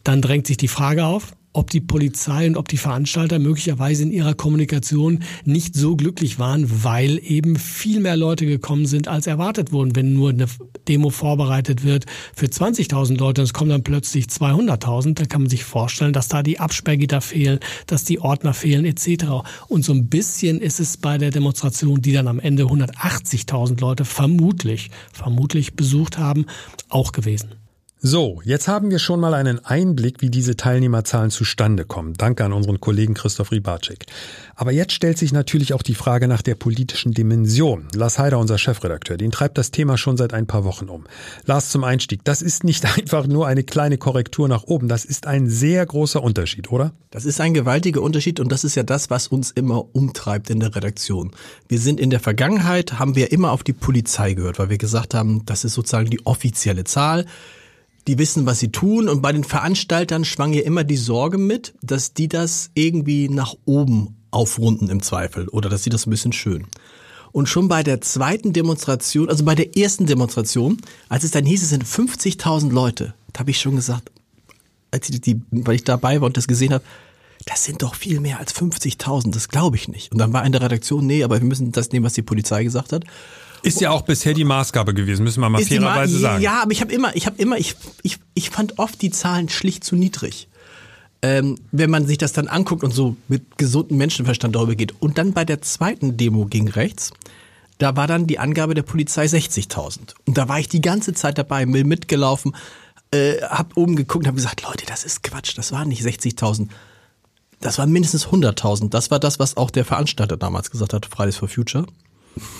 dann 0.02 0.20
drängt 0.20 0.48
sich 0.48 0.56
die 0.56 0.68
Frage 0.68 1.04
auf, 1.04 1.34
ob 1.52 1.70
die 1.70 1.80
Polizei 1.80 2.46
und 2.46 2.56
ob 2.56 2.68
die 2.68 2.76
Veranstalter 2.76 3.38
möglicherweise 3.38 4.02
in 4.02 4.12
ihrer 4.12 4.34
Kommunikation 4.34 5.20
nicht 5.44 5.74
so 5.74 5.96
glücklich 5.96 6.38
waren, 6.38 6.84
weil 6.84 7.20
eben 7.22 7.56
viel 7.56 8.00
mehr 8.00 8.16
Leute 8.16 8.46
gekommen 8.46 8.86
sind, 8.86 9.08
als 9.08 9.26
erwartet 9.26 9.72
wurden. 9.72 9.94
Wenn 9.94 10.14
nur 10.14 10.30
eine 10.30 10.46
Demo 10.88 11.10
vorbereitet 11.10 11.84
wird 11.84 12.06
für 12.34 12.46
20.000 12.46 13.18
Leute 13.18 13.42
und 13.42 13.46
es 13.46 13.52
kommen 13.52 13.70
dann 13.70 13.84
plötzlich 13.84 14.26
200.000, 14.26 15.14
dann 15.14 15.28
kann 15.28 15.42
man 15.42 15.50
sich 15.50 15.64
vorstellen, 15.64 16.12
dass 16.12 16.28
da 16.28 16.42
die 16.42 16.58
Absperrgitter 16.58 17.20
fehlen, 17.20 17.60
dass 17.86 18.04
die 18.04 18.20
Ordner 18.20 18.54
fehlen 18.54 18.84
etc. 18.84 19.24
Und 19.68 19.84
so 19.84 19.92
ein 19.92 20.08
bisschen 20.08 20.60
ist 20.60 20.80
es 20.80 20.96
bei 20.96 21.18
der 21.18 21.30
Demonstration, 21.30 22.00
die 22.00 22.12
dann 22.12 22.28
am 22.28 22.40
Ende 22.40 22.64
180.000 22.64 23.80
Leute 23.80 24.04
vermutlich, 24.04 24.90
vermutlich 25.12 25.74
besucht 25.74 26.18
haben, 26.18 26.46
auch 26.88 27.12
gewesen. 27.12 27.61
So, 28.04 28.40
jetzt 28.44 28.66
haben 28.66 28.90
wir 28.90 28.98
schon 28.98 29.20
mal 29.20 29.32
einen 29.32 29.64
Einblick, 29.64 30.22
wie 30.22 30.28
diese 30.28 30.56
Teilnehmerzahlen 30.56 31.30
zustande 31.30 31.84
kommen. 31.84 32.14
Danke 32.14 32.44
an 32.44 32.52
unseren 32.52 32.80
Kollegen 32.80 33.14
Christoph 33.14 33.52
Ribacek. 33.52 34.06
Aber 34.56 34.72
jetzt 34.72 34.92
stellt 34.92 35.18
sich 35.18 35.32
natürlich 35.32 35.72
auch 35.72 35.82
die 35.82 35.94
Frage 35.94 36.26
nach 36.26 36.42
der 36.42 36.56
politischen 36.56 37.12
Dimension. 37.12 37.86
Lars 37.94 38.18
Heider, 38.18 38.40
unser 38.40 38.58
Chefredakteur, 38.58 39.18
den 39.18 39.30
treibt 39.30 39.56
das 39.56 39.70
Thema 39.70 39.98
schon 39.98 40.16
seit 40.16 40.34
ein 40.34 40.48
paar 40.48 40.64
Wochen 40.64 40.88
um. 40.88 41.04
Lars 41.46 41.68
zum 41.68 41.84
Einstieg, 41.84 42.24
das 42.24 42.42
ist 42.42 42.64
nicht 42.64 42.84
einfach 42.98 43.28
nur 43.28 43.46
eine 43.46 43.62
kleine 43.62 43.98
Korrektur 43.98 44.48
nach 44.48 44.64
oben, 44.64 44.88
das 44.88 45.04
ist 45.04 45.28
ein 45.28 45.48
sehr 45.48 45.86
großer 45.86 46.24
Unterschied, 46.24 46.72
oder? 46.72 46.90
Das 47.12 47.24
ist 47.24 47.40
ein 47.40 47.54
gewaltiger 47.54 48.02
Unterschied 48.02 48.40
und 48.40 48.50
das 48.50 48.64
ist 48.64 48.74
ja 48.74 48.82
das, 48.82 49.10
was 49.10 49.28
uns 49.28 49.52
immer 49.52 49.94
umtreibt 49.94 50.50
in 50.50 50.58
der 50.58 50.74
Redaktion. 50.74 51.30
Wir 51.68 51.78
sind 51.78 52.00
in 52.00 52.10
der 52.10 52.18
Vergangenheit, 52.18 52.98
haben 52.98 53.14
wir 53.14 53.30
immer 53.30 53.52
auf 53.52 53.62
die 53.62 53.74
Polizei 53.74 54.34
gehört, 54.34 54.58
weil 54.58 54.70
wir 54.70 54.78
gesagt 54.78 55.14
haben, 55.14 55.46
das 55.46 55.62
ist 55.62 55.74
sozusagen 55.74 56.10
die 56.10 56.26
offizielle 56.26 56.82
Zahl 56.82 57.26
die 58.06 58.18
wissen, 58.18 58.46
was 58.46 58.58
sie 58.58 58.72
tun. 58.72 59.08
Und 59.08 59.22
bei 59.22 59.32
den 59.32 59.44
Veranstaltern 59.44 60.24
schwang 60.24 60.52
ja 60.52 60.62
immer 60.62 60.84
die 60.84 60.96
Sorge 60.96 61.38
mit, 61.38 61.74
dass 61.82 62.14
die 62.14 62.28
das 62.28 62.70
irgendwie 62.74 63.28
nach 63.28 63.54
oben 63.64 64.16
aufrunden 64.30 64.88
im 64.88 65.02
Zweifel 65.02 65.48
oder 65.48 65.68
dass 65.68 65.84
sie 65.84 65.90
das 65.90 66.06
ein 66.06 66.10
bisschen 66.10 66.32
schön. 66.32 66.66
Und 67.32 67.48
schon 67.48 67.68
bei 67.68 67.82
der 67.82 68.00
zweiten 68.02 68.52
Demonstration, 68.52 69.28
also 69.28 69.44
bei 69.44 69.54
der 69.54 69.76
ersten 69.76 70.06
Demonstration, 70.06 70.78
als 71.08 71.24
es 71.24 71.30
dann 71.30 71.46
hieß, 71.46 71.62
es 71.62 71.70
sind 71.70 71.84
50.000 71.84 72.70
Leute, 72.70 73.14
da 73.32 73.40
habe 73.40 73.50
ich 73.50 73.60
schon 73.60 73.76
gesagt, 73.76 74.10
als 74.90 75.08
ich 75.08 75.20
die, 75.20 75.40
weil 75.50 75.76
ich 75.76 75.84
dabei 75.84 76.20
war 76.20 76.26
und 76.26 76.36
das 76.36 76.46
gesehen 76.46 76.74
habe, 76.74 76.84
das 77.46 77.64
sind 77.64 77.82
doch 77.82 77.94
viel 77.94 78.20
mehr 78.20 78.38
als 78.38 78.54
50.000, 78.54 79.32
das 79.32 79.48
glaube 79.48 79.76
ich 79.76 79.88
nicht. 79.88 80.12
Und 80.12 80.18
dann 80.18 80.32
war 80.32 80.44
in 80.44 80.52
der 80.52 80.60
Redaktion, 80.60 81.06
nee, 81.06 81.24
aber 81.24 81.40
wir 81.40 81.46
müssen 81.46 81.72
das 81.72 81.90
nehmen, 81.90 82.04
was 82.04 82.12
die 82.12 82.22
Polizei 82.22 82.62
gesagt 82.64 82.92
hat. 82.92 83.04
Ist 83.62 83.80
ja 83.80 83.90
auch 83.90 84.02
bisher 84.02 84.34
die 84.34 84.44
Maßgabe 84.44 84.94
gewesen, 84.94 85.24
müssen 85.24 85.40
wir 85.40 85.48
mal 85.48 85.62
fairerweise 85.62 86.18
sagen. 86.18 86.42
Ja, 86.42 86.62
aber 86.62 86.72
ich 86.72 86.80
habe 86.80 86.92
immer, 86.92 87.14
ich 87.14 87.26
habe 87.26 87.40
immer, 87.40 87.58
ich, 87.58 87.76
ich, 88.02 88.18
ich 88.34 88.50
fand 88.50 88.78
oft 88.78 89.00
die 89.02 89.10
Zahlen 89.10 89.48
schlicht 89.48 89.84
zu 89.84 89.96
niedrig. 89.96 90.48
Ähm, 91.24 91.56
wenn 91.70 91.88
man 91.88 92.06
sich 92.06 92.18
das 92.18 92.32
dann 92.32 92.48
anguckt 92.48 92.82
und 92.82 92.92
so 92.92 93.16
mit 93.28 93.56
gesundem 93.56 93.98
Menschenverstand 93.98 94.56
darüber 94.56 94.74
geht. 94.74 95.00
Und 95.00 95.18
dann 95.18 95.32
bei 95.32 95.44
der 95.44 95.62
zweiten 95.62 96.16
Demo 96.16 96.46
gegen 96.46 96.68
rechts, 96.68 97.12
da 97.78 97.96
war 97.96 98.08
dann 98.08 98.26
die 98.26 98.40
Angabe 98.40 98.74
der 98.74 98.82
Polizei 98.82 99.26
60.000. 99.26 100.14
Und 100.26 100.36
da 100.36 100.48
war 100.48 100.58
ich 100.58 100.68
die 100.68 100.80
ganze 100.80 101.14
Zeit 101.14 101.38
dabei, 101.38 101.64
bin 101.64 101.86
mitgelaufen, 101.86 102.56
äh, 103.12 103.40
hab 103.42 103.76
oben 103.76 103.94
geguckt 103.94 104.24
und 104.24 104.28
hab 104.28 104.34
gesagt, 104.34 104.62
Leute, 104.62 104.84
das 104.86 105.04
ist 105.04 105.22
Quatsch, 105.22 105.56
das 105.56 105.70
waren 105.70 105.88
nicht 105.88 106.02
60.000. 106.02 106.68
Das 107.60 107.78
waren 107.78 107.92
mindestens 107.92 108.26
100.000. 108.26 108.90
Das 108.90 109.12
war 109.12 109.20
das, 109.20 109.38
was 109.38 109.56
auch 109.56 109.70
der 109.70 109.84
Veranstalter 109.84 110.36
damals 110.36 110.70
gesagt 110.70 110.92
hat, 110.92 111.06
Fridays 111.06 111.36
for 111.36 111.48
Future. 111.48 111.86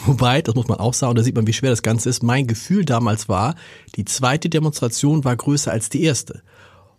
Wobei, 0.07 0.43
das 0.43 0.55
muss 0.55 0.69
man 0.69 0.79
auch 0.79 0.95
sagen, 0.95 1.15
da 1.15 1.23
sieht 1.23 1.35
man, 1.35 1.47
wie 1.47 1.53
schwer 1.53 1.71
das 1.71 1.83
Ganze 1.83 2.09
ist. 2.09 2.23
Mein 2.23 2.47
Gefühl 2.47 2.85
damals 2.85 3.29
war, 3.29 3.55
die 3.97 4.05
zweite 4.05 4.49
Demonstration 4.49 5.25
war 5.25 5.37
größer 5.37 5.71
als 5.71 5.89
die 5.89 6.03
erste. 6.03 6.43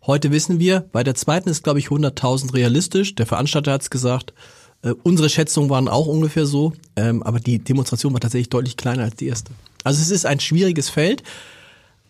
Heute 0.06 0.32
wissen 0.32 0.60
wir, 0.60 0.82
bei 0.92 1.03
der 1.03 1.15
zweiten 1.15 1.50
ist, 1.50 1.63
glaube 1.63 1.80
ich, 1.80 1.88
100.000 1.88 2.53
realistisch. 2.53 3.15
Der 3.15 3.25
Veranstalter 3.25 3.72
hat 3.72 3.84
es 3.84 3.89
gesagt. 3.89 4.34
Äh, 4.82 4.94
unsere 5.03 5.30
Schätzungen 5.30 5.70
waren 5.70 5.88
auch 5.88 6.08
ungefähr 6.08 6.46
so. 6.46 6.74
Ähm, 6.96 7.24
aber 7.24 7.39
die 7.39 7.60
Demonstration 7.60 8.13
war 8.13 8.20
tatsächlich 8.20 8.50
deutlich 8.50 8.75
kleiner 8.75 9.03
als 9.03 9.15
die 9.15 9.27
erste. 9.27 9.51
Also 9.84 10.01
es 10.01 10.10
ist 10.10 10.25
ein 10.25 10.39
schwieriges 10.39 10.89
Feld 10.89 11.24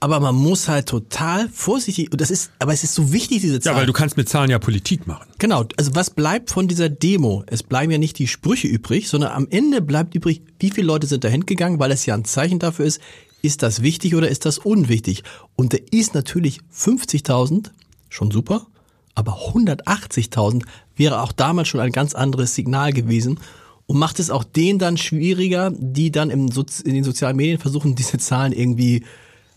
aber 0.03 0.19
man 0.19 0.35
muss 0.35 0.67
halt 0.67 0.89
total 0.89 1.47
vorsichtig, 1.47 2.11
und 2.11 2.19
das 2.19 2.29
ist, 2.29 2.51
aber 2.59 2.73
es 2.73 2.83
ist 2.83 2.93
so 2.93 3.13
wichtig, 3.13 3.39
diese 3.39 3.61
Zahlen. 3.61 3.77
Ja, 3.77 3.79
weil 3.79 3.87
du 3.87 3.93
kannst 3.93 4.17
mit 4.17 4.27
Zahlen 4.27 4.49
ja 4.49 4.59
Politik 4.59 5.07
machen. 5.07 5.29
Genau, 5.39 5.63
also 5.77 5.95
was 5.95 6.09
bleibt 6.09 6.49
von 6.49 6.67
dieser 6.67 6.89
Demo? 6.89 7.45
Es 7.47 7.63
bleiben 7.63 7.89
ja 7.89 7.97
nicht 7.97 8.19
die 8.19 8.27
Sprüche 8.27 8.67
übrig, 8.67 9.07
sondern 9.07 9.31
am 9.31 9.47
Ende 9.49 9.81
bleibt 9.81 10.13
übrig, 10.13 10.41
wie 10.59 10.71
viele 10.71 10.87
Leute 10.87 11.07
sind 11.07 11.23
da 11.23 11.29
hingegangen, 11.29 11.79
weil 11.79 11.89
es 11.91 12.05
ja 12.05 12.15
ein 12.15 12.25
Zeichen 12.25 12.59
dafür 12.59 12.83
ist, 12.83 12.99
ist 13.41 13.63
das 13.63 13.81
wichtig 13.81 14.13
oder 14.13 14.27
ist 14.27 14.45
das 14.45 14.57
unwichtig? 14.57 15.23
Und 15.55 15.71
da 15.71 15.77
ist 15.91 16.13
natürlich 16.13 16.59
50.000 16.75 17.69
schon 18.09 18.29
super, 18.29 18.67
aber 19.15 19.53
180.000 19.53 20.63
wäre 20.97 21.21
auch 21.21 21.31
damals 21.31 21.69
schon 21.69 21.79
ein 21.79 21.93
ganz 21.93 22.13
anderes 22.13 22.55
Signal 22.55 22.91
gewesen 22.91 23.39
und 23.85 23.99
macht 23.99 24.19
es 24.19 24.31
auch 24.31 24.43
denen 24.43 24.79
dann 24.79 24.97
schwieriger, 24.97 25.71
die 25.73 26.11
dann 26.11 26.29
im 26.29 26.51
so 26.51 26.65
in 26.83 26.93
den 26.93 27.05
sozialen 27.05 27.37
Medien 27.37 27.59
versuchen, 27.59 27.95
diese 27.95 28.17
Zahlen 28.17 28.51
irgendwie 28.51 29.05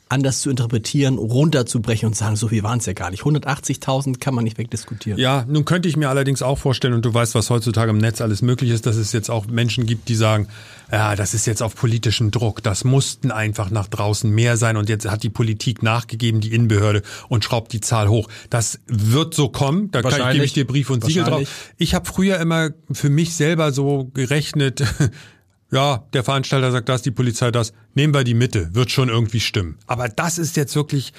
anders 0.09 0.41
zu 0.41 0.51
interpretieren, 0.51 1.19
runterzubrechen 1.19 2.07
und 2.07 2.15
sagen, 2.15 2.37
so 2.37 2.49
viel 2.49 2.63
waren 2.63 2.79
es 2.79 2.87
ja 2.87 2.93
gar 2.93 3.11
nicht. 3.11 3.25
180.000 3.25 4.21
kann 4.21 4.35
man 4.35 4.45
nicht 4.45 4.57
wegdiskutieren. 4.57 5.19
Ja, 5.19 5.45
nun 5.49 5.65
könnte 5.65 5.89
ich 5.89 5.97
mir 5.97 6.09
allerdings 6.09 6.43
auch 6.43 6.59
vorstellen, 6.59 6.95
und 6.95 7.05
du 7.05 7.13
weißt, 7.13 7.35
was 7.35 7.51
heutzutage 7.51 7.91
im 7.91 7.99
Netz 7.99 8.21
alles 8.21 8.41
möglich 8.41 8.71
ist, 8.71 8.87
dass 8.87 8.97
es 8.97 9.13
jetzt 9.13 9.31
auch 9.31 9.47
Menschen 9.49 9.85
gibt, 9.85 10.09
die 10.09 10.15
sagen, 10.15 10.47
ja, 10.93 11.17
das 11.17 11.35
ist 11.35 11.47
jetzt 11.47 11.61
auf 11.61 11.75
politischen 11.75 12.31
Druck, 12.31 12.63
das 12.63 12.85
mussten 12.85 13.33
einfach 13.33 13.71
nach 13.71 13.89
draußen 13.89 14.31
mehr 14.31 14.57
sein 14.57 14.77
und 14.77 14.89
jetzt 14.89 15.11
hat 15.11 15.25
die 15.25 15.31
Politik 15.31 15.83
nachgegeben, 15.83 16.41
die 16.41 16.55
Innenbehörde, 16.55 17.03
und 17.29 17.43
schraubt 17.43 17.73
die 17.73 17.81
Zahl 17.81 18.09
hoch. 18.09 18.29
Das 18.49 18.79
wird 18.87 19.35
so 19.35 19.49
kommen, 19.49 19.91
da 19.91 20.03
kann, 20.03 20.33
gebe 20.33 20.45
ich 20.45 20.53
dir 20.53 20.69
Brief 20.69 20.89
und 20.91 21.05
Siegel 21.05 21.25
drauf. 21.25 21.43
Ich 21.79 21.95
habe 21.95 22.07
früher 22.07 22.39
immer 22.39 22.71
für 22.93 23.11
mich 23.11 23.35
selber 23.35 23.73
so 23.73 24.09
gerechnet, 24.15 24.85
ja, 25.71 26.05
der 26.13 26.23
Veranstalter 26.23 26.71
sagt 26.71 26.89
das, 26.89 27.03
die 27.03 27.11
Polizei 27.11 27.51
das, 27.51 27.73
nehmen 27.95 28.15
wir 28.15 28.25
die 28.25 28.35
Mitte, 28.35 28.75
wird 28.75 28.91
schon 28.91 29.09
irgendwie 29.09 29.41
stimmen. 29.41 29.79
Aber 29.87 30.09
das 30.09 30.39
ist 30.39 30.57
jetzt 30.57 30.77
wirklich, 30.77 31.13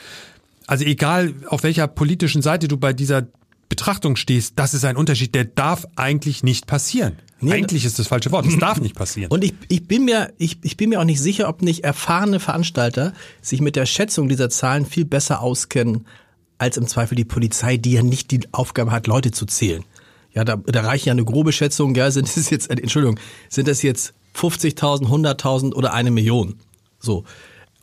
also 0.68 0.86
egal 0.86 1.34
auf 1.48 1.64
welcher 1.64 1.88
politischen 1.88 2.42
Seite 2.42 2.68
du 2.68 2.78
bei 2.78 2.94
dieser 2.94 3.28
Betrachtung 3.70 4.16
stehst, 4.16 4.54
das 4.56 4.74
ist 4.74 4.86
ein 4.86 4.96
Unterschied, 4.96 5.36
der 5.36 5.46
darf 5.46 5.86
eigentlich 5.96 6.44
nicht 6.44 6.68
passieren. 6.68 7.18
Nee, 7.40 7.54
eigentlich 7.54 7.86
ist 7.86 8.00
das 8.00 8.08
falsche 8.08 8.32
Wort, 8.32 8.46
das 8.46 8.58
darf 8.58 8.80
nicht 8.82 8.96
passieren. 8.96 9.30
Und 9.30 9.44
ich, 9.44 9.54
ich, 9.68 9.88
bin 9.88 10.06
mir, 10.06 10.34
ich, 10.38 10.58
ich 10.64 10.78
bin 10.78 10.90
mir 10.90 11.00
auch 11.00 11.06
nicht 11.06 11.22
sicher, 11.22 11.50
ob 11.50 11.62
nicht 11.62 11.84
erfahrene 11.84 12.40
Veranstalter 12.40 13.14
sich 13.42 13.62
mit 13.62 13.76
der 13.76 13.86
Schätzung 13.86 14.30
dieser 14.30 14.50
Zahlen 14.50 14.86
viel 14.86 15.06
besser 15.06 15.42
auskennen 15.42 16.08
als 16.58 16.78
im 16.78 16.88
Zweifel 16.88 17.16
die 17.16 17.26
Polizei, 17.26 17.78
die 17.78 17.92
ja 17.92 18.02
nicht 18.02 18.32
die 18.32 18.42
Aufgabe 18.52 18.92
hat, 18.92 19.06
Leute 19.06 19.32
zu 19.32 19.46
zählen. 19.46 19.84
Ja, 20.34 20.44
da, 20.44 20.56
da 20.56 20.82
reicht 20.82 21.06
ja 21.06 21.12
eine 21.12 21.26
grobe 21.26 21.52
Schätzung, 21.52 21.94
ja, 21.96 22.10
sind 22.10 22.36
das 22.36 22.50
jetzt, 22.50 22.70
Entschuldigung, 22.70 23.20
sind 23.50 23.68
das 23.68 23.82
jetzt 23.82 24.14
50.000, 24.38 25.08
100.000 25.08 25.74
oder 25.74 25.94
eine 25.94 26.12
Million. 26.12 26.56
So. 27.00 27.24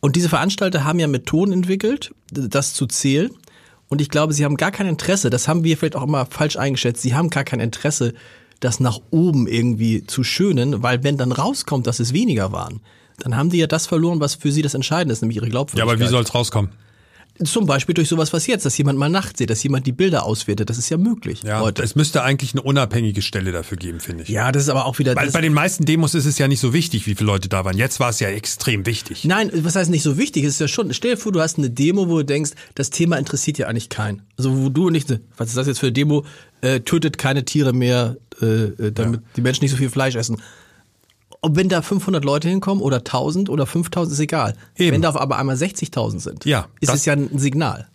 Und 0.01 0.17
diese 0.17 0.29
Veranstalter 0.29 0.85
haben 0.85 0.99
ja 0.99 1.07
Methoden 1.07 1.53
entwickelt, 1.53 2.15
das 2.31 2.75
zu 2.75 2.87
zählen. 2.87 3.31
Und 3.89 4.01
ich 4.01 4.09
glaube, 4.09 4.33
sie 4.33 4.45
haben 4.45 4.57
gar 4.57 4.71
kein 4.71 4.87
Interesse, 4.87 5.31
das 5.31 5.47
haben 5.47 5.65
wir 5.65 5.77
vielleicht 5.77 5.97
auch 5.97 6.03
immer 6.03 6.27
falsch 6.27 6.57
eingeschätzt, 6.57 7.03
sie 7.03 7.15
haben 7.15 7.31
gar 7.31 7.45
kein 7.45 7.61
Interesse, 7.61 8.15
das 8.61 8.81
nach 8.81 8.99
oben 9.11 9.47
irgendwie 9.47 10.07
zu 10.07 10.25
schönen, 10.25 10.83
weil 10.83 11.05
wenn 11.05 11.17
dann 11.17 11.33
rauskommt, 11.33 11.87
dass 11.87 12.01
es 12.01 12.13
weniger 12.13 12.51
waren, 12.51 12.81
dann 13.19 13.37
haben 13.37 13.51
die 13.51 13.59
ja 13.59 13.67
das 13.67 13.87
verloren, 13.87 14.21
was 14.21 14.35
für 14.35 14.51
sie 14.51 14.63
das 14.63 14.75
Entscheidende 14.75 15.13
ist, 15.13 15.23
nämlich 15.23 15.37
ihre 15.37 15.49
Glaubwürdigkeit. 15.49 15.87
Ja, 15.87 15.93
aber 15.93 16.01
wie 16.01 16.11
soll 16.11 16.23
es 16.23 16.35
rauskommen? 16.35 16.71
Zum 17.43 17.67
Beispiel 17.67 17.95
durch 17.95 18.09
sowas 18.09 18.33
was 18.33 18.47
jetzt, 18.47 18.65
dass 18.65 18.79
jemand 18.79 18.97
mal 18.99 19.09
nachts 19.09 19.39
sieht, 19.39 19.51
dass 19.51 19.61
jemand 19.65 19.87
die 19.89 19.93
Bilder 19.93 20.25
auswertet. 20.25 20.71
Das 20.71 20.79
ist 20.79 20.89
ja 20.89 20.97
möglich 20.97 21.43
Ja, 21.43 21.61
heute. 21.61 21.83
es 21.83 21.97
müsste 21.97 22.23
eigentlich 22.23 22.53
eine 22.53 22.63
unabhängige 22.63 23.23
Stelle 23.23 23.51
dafür 23.51 23.77
geben, 23.77 23.99
finde 23.99 24.23
ich. 24.23 24.29
Ja, 24.29 24.53
das 24.53 24.63
ist 24.65 24.69
aber 24.69 24.87
auch 24.87 25.01
wieder. 25.01 25.17
Weil 25.17 25.33
bei 25.33 25.41
den 25.41 25.53
meisten 25.53 25.85
Demos 25.85 26.15
ist 26.15 26.27
es 26.27 26.39
ja 26.39 26.47
nicht 26.47 26.61
so 26.61 26.73
wichtig, 26.73 27.07
wie 27.09 27.17
viele 27.17 27.27
Leute 27.27 27.49
da 27.49 27.65
waren. 27.65 27.77
Jetzt 27.77 27.99
war 27.99 28.11
es 28.11 28.21
ja 28.21 28.29
extrem 28.29 28.87
wichtig. 28.87 29.25
Nein, 29.25 29.51
was 29.53 29.75
heißt 29.75 29.91
nicht 29.91 30.05
so 30.05 30.17
wichtig? 30.17 30.45
Es 30.45 30.55
ist 30.55 30.61
ja 30.61 30.69
schon. 30.69 30.95
Stell 30.95 31.13
dir 31.13 31.17
vor, 31.17 31.33
du 31.33 31.41
hast 31.41 31.59
eine 31.59 31.71
Demo, 31.71 32.09
wo 32.09 32.19
du 32.19 32.25
denkst, 32.25 32.53
das 32.77 32.91
Thema 32.91 33.17
interessiert 33.17 33.59
ja 33.59 33.67
eigentlich 33.67 33.89
keinen. 33.89 34.23
Also 34.37 34.57
wo 34.57 34.69
du 34.69 34.91
nicht, 34.91 35.09
was 35.37 35.49
ist 35.49 35.57
das 35.57 35.67
jetzt 35.67 35.81
für 35.81 35.87
eine 35.87 35.93
Demo? 35.93 36.25
Äh, 36.61 36.81
tötet 36.81 37.19
keine 37.19 37.45
Tiere 37.45 37.73
mehr, 37.73 38.17
äh, 38.41 38.47
äh, 38.47 38.93
damit 38.93 39.23
die 39.37 39.41
Menschen 39.41 39.65
nicht 39.65 39.73
so 39.73 39.77
viel 39.77 39.91
Fleisch 39.91 40.15
essen. 40.15 40.41
Und 41.45 41.57
wenn 41.57 41.69
da 41.69 41.83
500 41.83 42.25
Leute 42.25 42.49
hinkommen 42.49 42.83
oder 42.83 42.99
1000 42.99 43.49
oder 43.51 43.67
5000, 43.67 44.13
ist 44.15 44.21
egal. 44.21 44.55
Eben. 44.77 44.95
Wenn 44.95 45.03
da 45.03 45.15
aber 45.15 45.37
einmal 45.39 45.57
60.000 45.57 46.21
sind, 46.21 46.45
Ja, 46.45 46.67
ist 46.81 46.89
das- 46.91 47.01
es 47.01 47.05
ja 47.05 47.13
ein 47.13 47.39
Signal. 47.39 47.87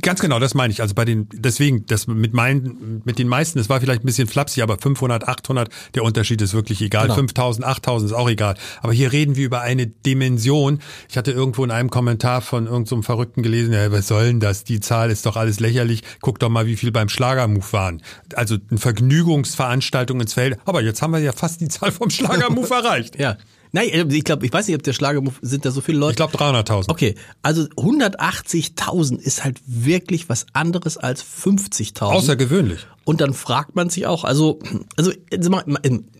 Ganz 0.00 0.20
genau, 0.20 0.40
das 0.40 0.54
meine 0.54 0.72
ich. 0.72 0.80
Also 0.80 0.94
bei 0.94 1.04
den, 1.04 1.28
deswegen, 1.32 1.86
das 1.86 2.08
mit 2.08 2.32
meinen, 2.32 3.02
mit 3.04 3.18
den 3.18 3.28
meisten, 3.28 3.58
das 3.58 3.68
war 3.68 3.80
vielleicht 3.80 4.02
ein 4.02 4.06
bisschen 4.06 4.26
flapsig, 4.26 4.62
aber 4.62 4.76
500, 4.76 5.28
800, 5.28 5.68
der 5.94 6.02
Unterschied 6.02 6.42
ist 6.42 6.52
wirklich 6.52 6.82
egal. 6.82 7.04
Genau. 7.04 7.14
5000, 7.14 7.64
8000 7.66 8.10
ist 8.10 8.16
auch 8.16 8.28
egal. 8.28 8.56
Aber 8.82 8.92
hier 8.92 9.12
reden 9.12 9.36
wir 9.36 9.46
über 9.46 9.60
eine 9.60 9.86
Dimension. 9.86 10.80
Ich 11.08 11.16
hatte 11.16 11.30
irgendwo 11.30 11.64
in 11.64 11.70
einem 11.70 11.90
Kommentar 11.90 12.40
von 12.40 12.64
irgendeinem 12.64 13.02
so 13.02 13.02
Verrückten 13.02 13.42
gelesen, 13.42 13.72
ja, 13.72 13.92
was 13.92 14.08
soll 14.08 14.26
denn 14.26 14.40
das? 14.40 14.64
Die 14.64 14.80
Zahl 14.80 15.10
ist 15.10 15.26
doch 15.26 15.36
alles 15.36 15.60
lächerlich. 15.60 16.02
Guck 16.20 16.40
doch 16.40 16.48
mal, 16.48 16.66
wie 16.66 16.76
viel 16.76 16.90
beim 16.90 17.08
Schlagermove 17.08 17.72
waren. 17.72 18.02
Also 18.34 18.56
eine 18.70 18.78
Vergnügungsveranstaltung 18.78 20.20
ins 20.20 20.34
Feld. 20.34 20.58
Aber 20.64 20.82
jetzt 20.82 21.02
haben 21.02 21.12
wir 21.12 21.20
ja 21.20 21.32
fast 21.32 21.60
die 21.60 21.68
Zahl 21.68 21.92
vom 21.92 22.10
Schlagermove 22.10 22.70
erreicht. 22.74 23.18
Ja. 23.18 23.36
Nein, 23.74 23.88
äh, 23.88 24.06
ich 24.14 24.22
glaube, 24.22 24.46
ich 24.46 24.52
weiß 24.52 24.68
nicht, 24.68 24.76
ob 24.76 24.84
der 24.84 24.92
Schlager 24.92 25.20
sind 25.42 25.64
da 25.64 25.72
so 25.72 25.80
viele 25.80 25.98
Leute. 25.98 26.12
Ich 26.12 26.16
glaube 26.16 26.36
300.000. 26.38 26.88
Okay, 26.88 27.16
also 27.42 27.62
180.000 27.62 29.18
ist 29.18 29.42
halt 29.42 29.60
wirklich 29.66 30.28
was 30.28 30.46
anderes 30.52 30.96
als 30.96 31.24
50.000. 31.24 32.02
Außergewöhnlich. 32.02 32.86
Und 33.02 33.20
dann 33.20 33.34
fragt 33.34 33.74
man 33.74 33.90
sich 33.90 34.06
auch, 34.06 34.22
also, 34.22 34.60
also 34.96 35.12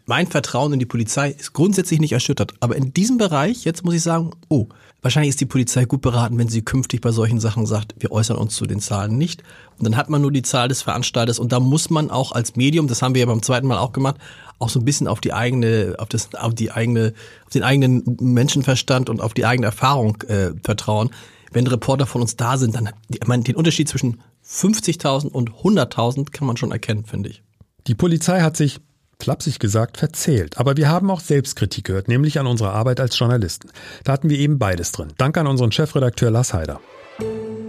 mein 0.07 0.27
Vertrauen 0.27 0.73
in 0.73 0.81
die 0.81 0.87
Polizei 0.87 1.31
ist 1.31 1.53
grundsätzlich 1.53 2.01
nicht 2.01 2.13
erschüttert. 2.13 2.55
Aber 2.59 2.75
in 2.75 2.93
diesem 2.93 3.19
Bereich, 3.19 3.65
jetzt 3.65 3.85
muss 3.85 3.95
ich 3.95 4.03
sagen, 4.03 4.33
oh, 4.49 4.67
wahrscheinlich 5.05 5.29
ist 5.29 5.41
die 5.41 5.47
Polizei 5.47 5.85
gut 5.85 6.01
beraten, 6.01 6.39
wenn 6.39 6.49
sie 6.49 6.63
künftig 6.63 7.03
bei 7.03 7.13
solchen 7.13 7.39
Sachen 7.39 7.67
sagt, 7.67 7.95
wir 7.99 8.11
äußern 8.11 8.39
uns 8.39 8.57
zu 8.57 8.67
den 8.67 8.81
Zahlen 8.81 9.19
nicht. 9.19 9.43
Und 9.79 9.85
dann 9.85 9.97
hat 9.97 10.09
man 10.09 10.23
nur 10.23 10.33
die 10.33 10.43
Zahl 10.43 10.67
des 10.69 10.83
Veranstalters 10.83 11.39
und 11.39 11.53
da 11.53 11.61
muss 11.61 11.91
man 11.91 12.11
auch 12.11 12.33
als 12.33 12.57
Medium, 12.57 12.89
das 12.89 13.03
haben 13.03 13.15
wir 13.15 13.21
ja 13.21 13.27
beim 13.27 13.43
zweiten 13.43 13.67
Mal 13.67 13.79
auch 13.79 13.93
gemacht, 13.93 14.17
auch 14.59 14.71
so 14.71 14.81
ein 14.81 14.85
bisschen 14.85 15.07
auf 15.07 15.21
die 15.21 15.35
eigene, 15.35 15.95
auf 15.99 16.09
das, 16.09 16.35
auf 16.35 16.55
die 16.55 16.73
eigene, 16.73 17.13
auf 17.45 17.53
den 17.53 17.63
eigenen 17.63 18.17
Menschenverstand 18.19 19.11
und 19.11 19.21
auf 19.21 19.35
die 19.35 19.45
eigene 19.45 19.67
Erfahrung 19.67 20.23
äh, 20.23 20.53
vertrauen. 20.63 21.11
Wenn 21.53 21.67
Reporter 21.67 22.07
von 22.07 22.23
uns 22.23 22.37
da 22.37 22.57
sind, 22.57 22.75
dann, 22.75 22.91
ich 23.09 23.27
meine, 23.27 23.45
den 23.45 23.57
Unterschied 23.57 23.89
zwischen 23.89 24.23
50.000 24.47 25.29
und 25.29 25.51
100.000 25.51 26.31
kann 26.31 26.47
man 26.47 26.57
schon 26.57 26.73
erkennen, 26.73 27.05
finde 27.05 27.29
ich. 27.29 27.43
Die 27.87 27.95
Polizei 27.95 28.41
hat 28.41 28.57
sich, 28.57 28.81
flapsig 29.25 29.59
gesagt, 29.59 29.97
verzählt. 29.97 30.59
Aber 30.59 30.77
wir 30.77 30.89
haben 30.89 31.11
auch 31.11 31.21
Selbstkritik 31.21 31.85
gehört, 31.85 32.09
nämlich 32.09 32.39
an 32.39 32.47
unserer 32.47 32.73
Arbeit 32.73 33.01
als 33.01 33.19
Journalisten. 33.19 33.71
Da 34.05 34.13
hatten 34.13 34.31
wir 34.31 34.39
eben 34.39 34.59
beides 34.59 34.93
drin. 34.93 35.09
Danke 35.17 35.41
an 35.41 35.47
unseren 35.47 35.73
Chefredakteur 35.73 36.31
Lars 36.31 36.55
Heider. 36.55 36.81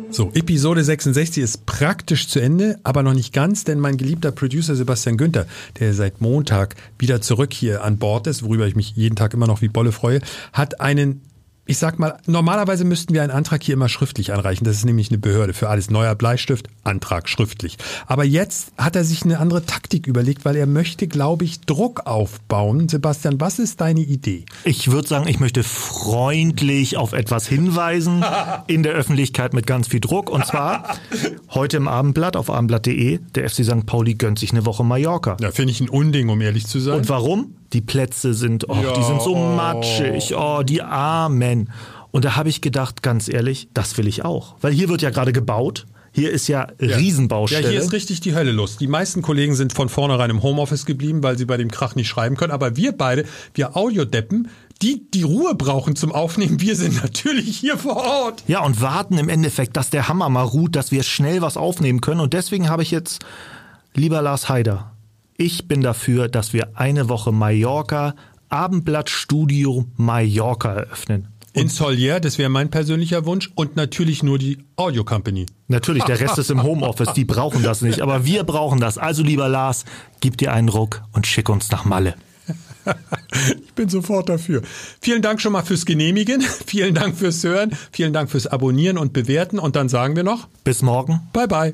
So, 0.09 0.31
Episode 0.33 0.83
66 0.83 1.43
ist 1.43 1.65
praktisch 1.65 2.27
zu 2.27 2.39
Ende, 2.39 2.79
aber 2.83 3.03
noch 3.03 3.13
nicht 3.13 3.33
ganz, 3.33 3.63
denn 3.63 3.79
mein 3.79 3.97
geliebter 3.97 4.31
Producer 4.31 4.75
Sebastian 4.75 5.17
Günther, 5.17 5.45
der 5.79 5.93
seit 5.93 6.21
Montag 6.21 6.75
wieder 6.99 7.21
zurück 7.21 7.53
hier 7.53 7.83
an 7.83 7.97
Bord 7.97 8.27
ist, 8.27 8.43
worüber 8.43 8.67
ich 8.67 8.75
mich 8.75 8.95
jeden 8.95 9.15
Tag 9.15 9.33
immer 9.33 9.47
noch 9.47 9.61
wie 9.61 9.67
Bolle 9.67 9.91
freue, 9.91 10.21
hat 10.53 10.79
einen 10.79 11.21
ich 11.67 11.79
sag 11.79 11.97
mal, 11.97 12.17
normalerweise 12.27 12.85
müssten 12.85 13.13
wir 13.13 13.23
einen 13.23 13.31
Antrag 13.31 13.63
hier 13.63 13.73
immer 13.73 13.89
schriftlich 13.89 14.33
anreichen. 14.33 14.65
Das 14.65 14.77
ist 14.77 14.85
nämlich 14.85 15.09
eine 15.09 15.17
Behörde 15.17 15.53
für 15.53 15.67
alles. 15.67 15.89
Neuer 15.89 16.13
Bleistift, 16.13 16.67
Antrag 16.83 17.27
schriftlich. 17.27 17.77
Aber 18.05 18.23
jetzt 18.23 18.71
hat 18.77 18.95
er 18.95 19.03
sich 19.03 19.23
eine 19.23 19.39
andere 19.39 19.65
Taktik 19.65 20.05
überlegt, 20.05 20.45
weil 20.45 20.55
er 20.55 20.67
möchte, 20.67 21.07
glaube 21.07 21.43
ich, 21.43 21.61
Druck 21.61 22.05
aufbauen. 22.05 22.87
Sebastian, 22.87 23.39
was 23.41 23.57
ist 23.57 23.81
deine 23.81 24.01
Idee? 24.01 24.45
Ich 24.63 24.91
würde 24.91 25.07
sagen, 25.07 25.27
ich 25.27 25.39
möchte 25.39 25.63
freundlich 25.63 26.97
auf 26.97 27.13
etwas 27.13 27.47
hinweisen 27.47 28.23
in 28.67 28.83
der 28.83 28.93
Öffentlichkeit 28.93 29.53
mit 29.53 29.65
ganz 29.65 29.87
viel 29.87 30.01
Druck. 30.01 30.29
Und 30.29 30.45
zwar 30.45 30.97
heute 31.49 31.77
im 31.77 31.87
Abendblatt 31.87 32.35
auf 32.35 32.51
abendblatt.de. 32.51 33.19
Der 33.33 33.49
FC 33.49 33.65
St. 33.65 33.87
Pauli 33.87 34.13
gönnt 34.13 34.37
sich 34.37 34.51
eine 34.51 34.67
Woche 34.67 34.83
Mallorca. 34.83 35.37
Ja, 35.41 35.51
finde 35.51 35.71
ich 35.71 35.81
ein 35.81 35.89
Unding, 35.89 36.29
um 36.29 36.41
ehrlich 36.41 36.67
zu 36.67 36.79
sein. 36.79 36.95
Und 36.95 37.09
warum? 37.09 37.55
Die 37.75 37.81
Plätze 37.81 38.33
sind, 38.33 38.69
oh, 38.69 38.77
die 38.95 39.03
sind 39.03 39.21
so 39.21 39.35
matschig, 39.35 40.33
oh, 40.33 40.63
die 40.63 40.81
Armen. 40.81 41.69
Und 42.11 42.23
da 42.23 42.37
habe 42.37 42.47
ich 42.47 42.61
gedacht, 42.61 43.03
ganz 43.03 43.27
ehrlich, 43.27 43.67
das 43.73 43.97
will 43.97 44.07
ich 44.07 44.23
auch. 44.23 44.55
Weil 44.61 44.71
hier 44.71 44.87
wird 44.87 45.01
ja 45.01 45.09
gerade 45.09 45.33
gebaut. 45.33 45.85
Hier 46.13 46.31
ist 46.31 46.47
ja, 46.47 46.69
Riesenbaustelle. 46.79 47.63
Ja, 47.63 47.69
hier 47.71 47.81
ist 47.81 47.91
richtig 47.91 48.21
die 48.21 48.33
Hölle 48.33 48.53
los. 48.53 48.77
Die 48.77 48.87
meisten 48.87 49.21
Kollegen 49.21 49.55
sind 49.55 49.73
von 49.73 49.89
vornherein 49.89 50.29
im 50.29 50.41
Homeoffice 50.41 50.85
geblieben, 50.85 51.21
weil 51.21 51.37
sie 51.37 51.43
bei 51.43 51.57
dem 51.57 51.69
Krach 51.69 51.95
nicht 51.95 52.07
schreiben 52.07 52.37
können. 52.37 52.53
Aber 52.53 52.77
wir 52.77 52.93
beide, 52.93 53.25
wir 53.53 53.75
Audiodeppen, 53.75 54.47
die 54.81 55.11
die 55.11 55.23
Ruhe 55.23 55.53
brauchen 55.55 55.97
zum 55.97 56.13
Aufnehmen, 56.13 56.61
wir 56.61 56.77
sind 56.77 56.95
natürlich 57.03 57.57
hier 57.57 57.77
vor 57.77 57.97
Ort. 57.97 58.45
Ja, 58.47 58.61
und 58.61 58.79
warten 58.79 59.17
im 59.17 59.27
Endeffekt, 59.27 59.75
dass 59.75 59.89
der 59.89 60.07
Hammer 60.07 60.29
mal 60.29 60.43
ruht, 60.43 60.77
dass 60.77 60.91
wir 60.91 61.03
schnell 61.03 61.41
was 61.41 61.57
aufnehmen 61.57 61.99
können. 61.99 62.21
Und 62.21 62.31
deswegen 62.31 62.69
habe 62.69 62.83
ich 62.83 62.91
jetzt, 62.91 63.25
lieber 63.93 64.21
Lars 64.21 64.47
Haider, 64.47 64.94
ich 65.37 65.67
bin 65.67 65.81
dafür, 65.81 66.27
dass 66.27 66.53
wir 66.53 66.77
eine 66.77 67.09
Woche 67.09 67.31
Mallorca, 67.31 68.15
Abendblattstudio 68.49 69.85
Mallorca 69.97 70.73
eröffnen. 70.73 71.27
In 71.53 71.69
Solier, 71.69 72.19
das 72.19 72.37
wäre 72.37 72.49
mein 72.49 72.69
persönlicher 72.69 73.25
Wunsch. 73.25 73.49
Und 73.55 73.77
natürlich 73.77 74.23
nur 74.23 74.37
die 74.37 74.57
Audio 74.75 75.05
Company. 75.05 75.45
Natürlich, 75.69 76.03
der 76.03 76.19
Rest 76.19 76.37
ist 76.37 76.51
im 76.51 76.63
Homeoffice, 76.63 77.13
die 77.13 77.23
brauchen 77.23 77.63
das 77.63 77.81
nicht, 77.81 78.01
aber 78.01 78.25
wir 78.25 78.43
brauchen 78.43 78.81
das. 78.81 78.97
Also 78.97 79.23
lieber 79.23 79.47
Lars, 79.47 79.85
gib 80.19 80.37
dir 80.37 80.51
einen 80.51 80.67
Ruck 80.67 81.01
und 81.13 81.27
schick 81.27 81.47
uns 81.47 81.71
nach 81.71 81.85
Malle. 81.85 82.15
Ich 83.65 83.73
bin 83.73 83.89
sofort 83.89 84.29
dafür. 84.29 84.61
Vielen 85.01 85.21
Dank 85.21 85.41
schon 85.41 85.53
mal 85.53 85.63
fürs 85.63 85.85
Genehmigen. 85.85 86.41
Vielen 86.67 86.93
Dank 86.93 87.15
fürs 87.17 87.43
Hören. 87.43 87.75
Vielen 87.91 88.13
Dank 88.13 88.29
fürs 88.29 88.47
Abonnieren 88.47 88.97
und 88.97 89.13
Bewerten. 89.13 89.57
Und 89.57 89.75
dann 89.75 89.89
sagen 89.89 90.15
wir 90.15 90.23
noch, 90.23 90.47
Bis 90.63 90.81
morgen. 90.81 91.21
bye 91.33 91.47
bye. 91.47 91.73